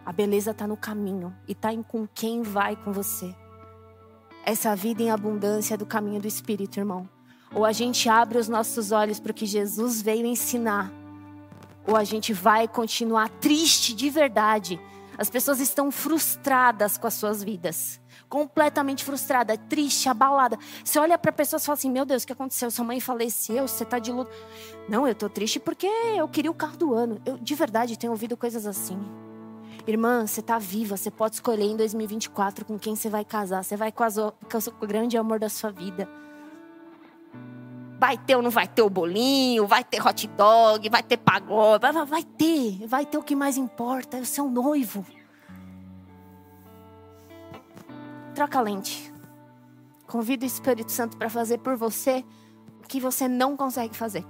A 0.05 0.13
beleza 0.13 0.51
está 0.51 0.67
no 0.67 0.77
caminho 0.77 1.35
e 1.47 1.53
está 1.53 1.73
em 1.73 1.83
com 1.83 2.07
quem 2.07 2.43
vai 2.43 2.77
com 2.77 2.93
você. 2.93 3.35
Essa 4.45 4.75
vida 4.75 5.03
em 5.03 5.11
abundância 5.11 5.75
é 5.75 5.77
do 5.77 5.87
caminho 5.87 6.21
do 6.21 6.27
Espírito, 6.27 6.79
irmão. 6.79 7.09
Ou 7.55 7.65
a 7.65 7.73
gente 7.73 8.09
abre 8.09 8.39
os 8.39 8.49
nossos 8.49 8.91
olhos 8.91 9.21
para 9.21 9.31
o 9.31 9.35
que 9.35 9.47
Jesus 9.47 10.03
veio 10.03 10.27
ensinar, 10.27 10.91
ou 11.87 11.97
a 11.97 12.03
gente 12.03 12.33
vai 12.33 12.67
continuar 12.67 13.29
triste 13.29 13.95
de 13.95 14.11
verdade. 14.11 14.81
As 15.19 15.29
pessoas 15.29 15.61
estão 15.61 15.91
frustradas 15.91 16.97
com 16.97 17.07
as 17.07 17.15
suas 17.15 17.43
vidas 17.43 18.01
completamente 18.33 19.05
frustrada, 19.05 19.59
triste, 19.59 20.09
abalada. 20.09 20.59
Você 20.83 20.99
olha 20.99 21.19
para 21.19 21.29
a 21.29 21.35
pessoa 21.35 21.61
e 21.61 21.63
fala 21.63 21.75
assim: 21.75 21.91
Meu 21.91 22.07
Deus, 22.07 22.23
o 22.23 22.27
que 22.27 22.33
aconteceu? 22.33 22.71
Sua 22.71 22.83
mãe 22.83 22.99
faleceu, 22.99 23.69
você 23.69 23.83
está 23.83 23.99
de 23.99 24.11
luto. 24.11 24.31
Não, 24.89 25.07
eu 25.07 25.13
estou 25.13 25.29
triste 25.29 25.61
porque 25.61 25.87
eu 25.87 26.27
queria 26.27 26.51
o 26.51 26.55
carro 26.55 26.79
do 26.79 26.95
ano. 26.95 27.21
Eu, 27.27 27.37
de 27.37 27.55
verdade, 27.55 27.99
tenho 27.99 28.11
ouvido 28.11 28.35
coisas 28.35 28.67
assim. 28.67 28.99
Irmã, 29.87 30.27
você 30.27 30.41
está 30.41 30.59
viva, 30.59 30.97
você 30.97 31.11
pode 31.11 31.35
escolher 31.35 31.65
em 31.65 31.77
2024 31.77 32.65
com 32.65 32.79
quem 32.79 32.95
você 32.95 33.09
vai 33.09 33.25
casar. 33.25 33.65
Você 33.65 33.77
vai 33.77 33.91
casar 33.91 34.33
com 34.33 34.85
o 34.85 34.87
grande 34.87 35.17
amor 35.17 35.41
da 35.41 35.49
sua 35.49 35.71
vida. 35.71 36.09
Vai 37.99 38.17
ter 38.17 38.37
ou 38.37 38.43
não 38.43 38.51
vai 38.51 38.67
ter 38.67 38.83
o 38.83 38.91
bolinho, 38.91 39.67
vai 39.67 39.83
ter 39.85 40.05
hot 40.05 40.27
dog, 40.29 40.89
vai 40.89 41.03
ter 41.03 41.17
pagode, 41.17 41.81
vai, 41.81 42.07
vai 42.07 42.25
ter, 42.25 42.87
vai 42.87 43.07
ter 43.07 43.19
o 43.19 43.23
que 43.23 43.35
mais 43.35 43.57
importa, 43.57 44.19
é 44.19 44.21
o 44.21 44.27
seu 44.27 44.49
noivo. 44.49 45.05
Troca 48.35 48.59
a 48.59 48.63
lente. 48.63 49.13
Convida 50.07 50.45
o 50.45 50.47
Espírito 50.47 50.91
Santo 50.91 51.17
para 51.17 51.31
fazer 51.31 51.59
por 51.59 51.77
você 51.77 52.25
o 52.85 52.89
que 52.89 53.01
você 53.01 53.29
não 53.29 53.57
consegue 53.57 53.97
fazer. 53.97 54.25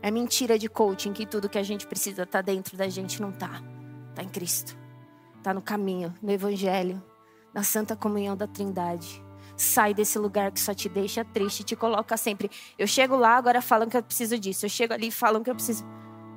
É 0.00 0.10
mentira 0.10 0.58
de 0.58 0.68
coaching 0.68 1.12
que 1.12 1.26
tudo 1.26 1.48
que 1.48 1.58
a 1.58 1.62
gente 1.62 1.86
precisa 1.86 2.24
tá 2.24 2.40
dentro 2.40 2.76
da 2.76 2.88
gente 2.88 3.20
não 3.20 3.32
tá. 3.32 3.62
Tá 4.14 4.22
em 4.22 4.28
Cristo. 4.28 4.76
Tá 5.42 5.52
no 5.52 5.62
caminho, 5.62 6.14
no 6.22 6.30
evangelho, 6.30 7.02
na 7.52 7.62
santa 7.62 7.96
comunhão 7.96 8.36
da 8.36 8.46
Trindade. 8.46 9.22
Sai 9.56 9.92
desse 9.92 10.18
lugar 10.18 10.52
que 10.52 10.60
só 10.60 10.72
te 10.72 10.88
deixa 10.88 11.24
triste, 11.24 11.64
te 11.64 11.74
coloca 11.74 12.16
sempre. 12.16 12.48
Eu 12.78 12.86
chego 12.86 13.16
lá, 13.16 13.36
agora 13.36 13.60
falam 13.60 13.88
que 13.88 13.96
eu 13.96 14.02
preciso 14.02 14.38
disso. 14.38 14.64
Eu 14.66 14.70
chego 14.70 14.92
ali, 14.92 15.10
falam 15.10 15.42
que 15.42 15.50
eu 15.50 15.54
preciso. 15.54 15.84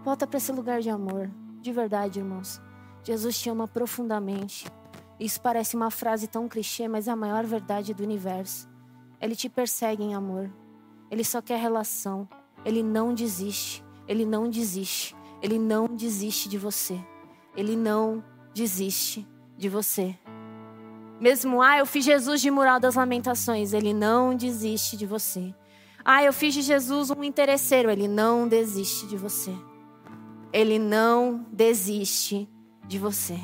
Volta 0.04 0.26
para 0.26 0.38
esse 0.38 0.52
lugar 0.52 0.82
de 0.82 0.90
amor, 0.90 1.30
de 1.62 1.72
verdade, 1.72 2.20
irmãos. 2.20 2.60
Jesus 3.04 3.40
te 3.40 3.50
ama 3.50 3.68
profundamente. 3.68 4.66
Isso 5.20 5.40
parece 5.40 5.76
uma 5.76 5.92
frase 5.92 6.28
tão 6.28 6.48
clichê, 6.48 6.88
mas 6.88 7.08
é 7.08 7.12
a 7.12 7.16
maior 7.16 7.46
verdade 7.46 7.94
do 7.94 8.02
universo. 8.02 8.68
Ele 9.20 9.36
te 9.36 9.48
persegue 9.48 10.04
em 10.04 10.16
amor. 10.16 10.52
Ele 11.12 11.24
só 11.24 11.44
quer 11.44 11.60
relação. 11.60 12.28
Ele 12.66 12.84
não 12.84 13.14
desiste. 13.14 13.84
Ele 14.08 14.26
não 14.26 14.50
desiste. 14.50 15.16
Ele 15.42 15.58
não 15.58 15.88
desiste 15.88 16.48
de 16.50 16.58
você. 16.58 17.00
Ele 17.56 17.76
não 17.76 18.24
desiste 18.54 19.28
de 19.58 19.70
você. 19.70 20.18
Mesmo, 21.20 21.62
ah, 21.62 21.78
eu 21.78 21.86
fiz 21.86 22.04
Jesus 22.04 22.42
de 22.42 22.50
mural 22.50 22.80
das 22.80 22.96
lamentações. 22.96 23.74
Ele 23.74 23.94
não 23.94 24.36
desiste 24.36 24.98
de 24.98 25.06
você. 25.06 25.54
Ah, 26.04 26.24
eu 26.24 26.34
fiz 26.34 26.54
de 26.54 26.62
Jesus 26.62 27.12
um 27.12 27.24
interesseiro. 27.24 27.90
Ele 27.90 28.08
não 28.08 28.48
desiste 28.48 29.08
de 29.08 29.18
você. 29.18 29.54
Ele 30.52 30.78
não 30.80 31.46
desiste 31.52 32.50
de 32.88 32.98
você. 33.00 33.40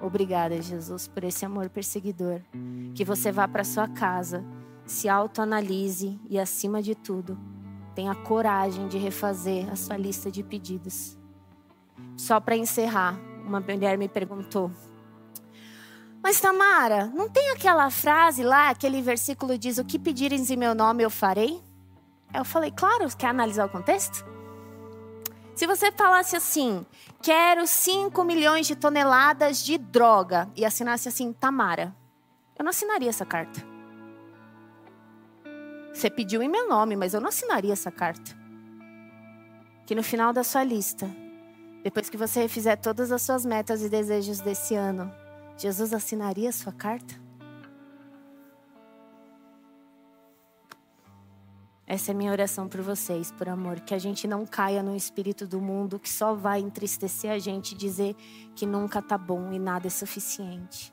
Obrigada, 0.00 0.60
Jesus, 0.60 1.08
por 1.08 1.24
esse 1.24 1.44
amor 1.44 1.70
perseguidor. 1.70 2.40
Que 2.94 3.04
você 3.04 3.32
vá 3.32 3.48
para 3.48 3.64
sua 3.64 3.88
casa, 3.88 4.44
se 4.86 5.08
autoanalise 5.08 6.18
e, 6.30 6.38
acima 6.38 6.80
de 6.80 6.94
tudo, 6.94 7.38
tenha 7.94 8.14
coragem 8.14 8.86
de 8.88 8.98
refazer 8.98 9.70
a 9.70 9.76
sua 9.76 9.96
lista 9.96 10.30
de 10.30 10.42
pedidos. 10.42 11.18
Só 12.16 12.38
para 12.38 12.56
encerrar, 12.56 13.18
uma 13.44 13.60
mulher 13.60 13.98
me 13.98 14.08
perguntou: 14.08 14.70
Mas 16.22 16.40
Tamara, 16.40 17.06
não 17.06 17.28
tem 17.28 17.50
aquela 17.50 17.90
frase 17.90 18.44
lá, 18.44 18.70
aquele 18.70 19.02
versículo 19.02 19.58
diz: 19.58 19.78
O 19.78 19.84
que 19.84 19.98
pedirem 19.98 20.40
em 20.40 20.56
meu 20.56 20.74
nome 20.74 21.02
eu 21.02 21.10
farei? 21.10 21.60
Eu 22.32 22.44
falei: 22.44 22.70
Claro, 22.70 23.08
quer 23.16 23.28
analisar 23.28 23.66
o 23.66 23.70
contexto? 23.70 24.24
Se 25.54 25.66
você 25.66 25.90
falasse 25.90 26.36
assim, 26.36 26.84
quero 27.22 27.66
5 27.66 28.22
milhões 28.24 28.66
de 28.66 28.76
toneladas 28.76 29.64
de 29.64 29.78
droga 29.78 30.50
e 30.54 30.66
assinasse 30.66 31.08
assim, 31.08 31.32
Tamara, 31.32 31.96
eu 32.58 32.62
não 32.62 32.68
assinaria 32.68 33.08
essa 33.08 33.24
carta. 33.24 33.75
Você 35.96 36.10
pediu 36.10 36.42
em 36.42 36.48
meu 36.48 36.68
nome, 36.68 36.94
mas 36.94 37.14
eu 37.14 37.22
não 37.22 37.30
assinaria 37.30 37.72
essa 37.72 37.90
carta. 37.90 38.36
Que 39.86 39.94
no 39.94 40.02
final 40.02 40.30
da 40.30 40.44
sua 40.44 40.62
lista, 40.62 41.10
depois 41.82 42.10
que 42.10 42.18
você 42.18 42.46
fizer 42.48 42.76
todas 42.76 43.10
as 43.10 43.22
suas 43.22 43.46
metas 43.46 43.80
e 43.82 43.88
desejos 43.88 44.40
desse 44.40 44.74
ano, 44.74 45.10
Jesus 45.56 45.94
assinaria 45.94 46.50
a 46.50 46.52
sua 46.52 46.70
carta? 46.70 47.14
Essa 51.86 52.10
é 52.10 52.14
minha 52.14 52.30
oração 52.30 52.68
por 52.68 52.82
vocês, 52.82 53.32
por 53.32 53.48
amor. 53.48 53.80
Que 53.80 53.94
a 53.94 53.98
gente 53.98 54.28
não 54.28 54.44
caia 54.44 54.82
no 54.82 54.94
espírito 54.94 55.46
do 55.46 55.62
mundo 55.62 55.98
que 55.98 56.10
só 56.10 56.34
vai 56.34 56.60
entristecer 56.60 57.30
a 57.30 57.38
gente 57.38 57.74
dizer 57.74 58.14
que 58.54 58.66
nunca 58.66 59.00
tá 59.00 59.16
bom 59.16 59.50
e 59.50 59.58
nada 59.58 59.86
é 59.86 59.90
suficiente. 59.90 60.92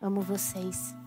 Amo 0.00 0.22
vocês. 0.22 1.03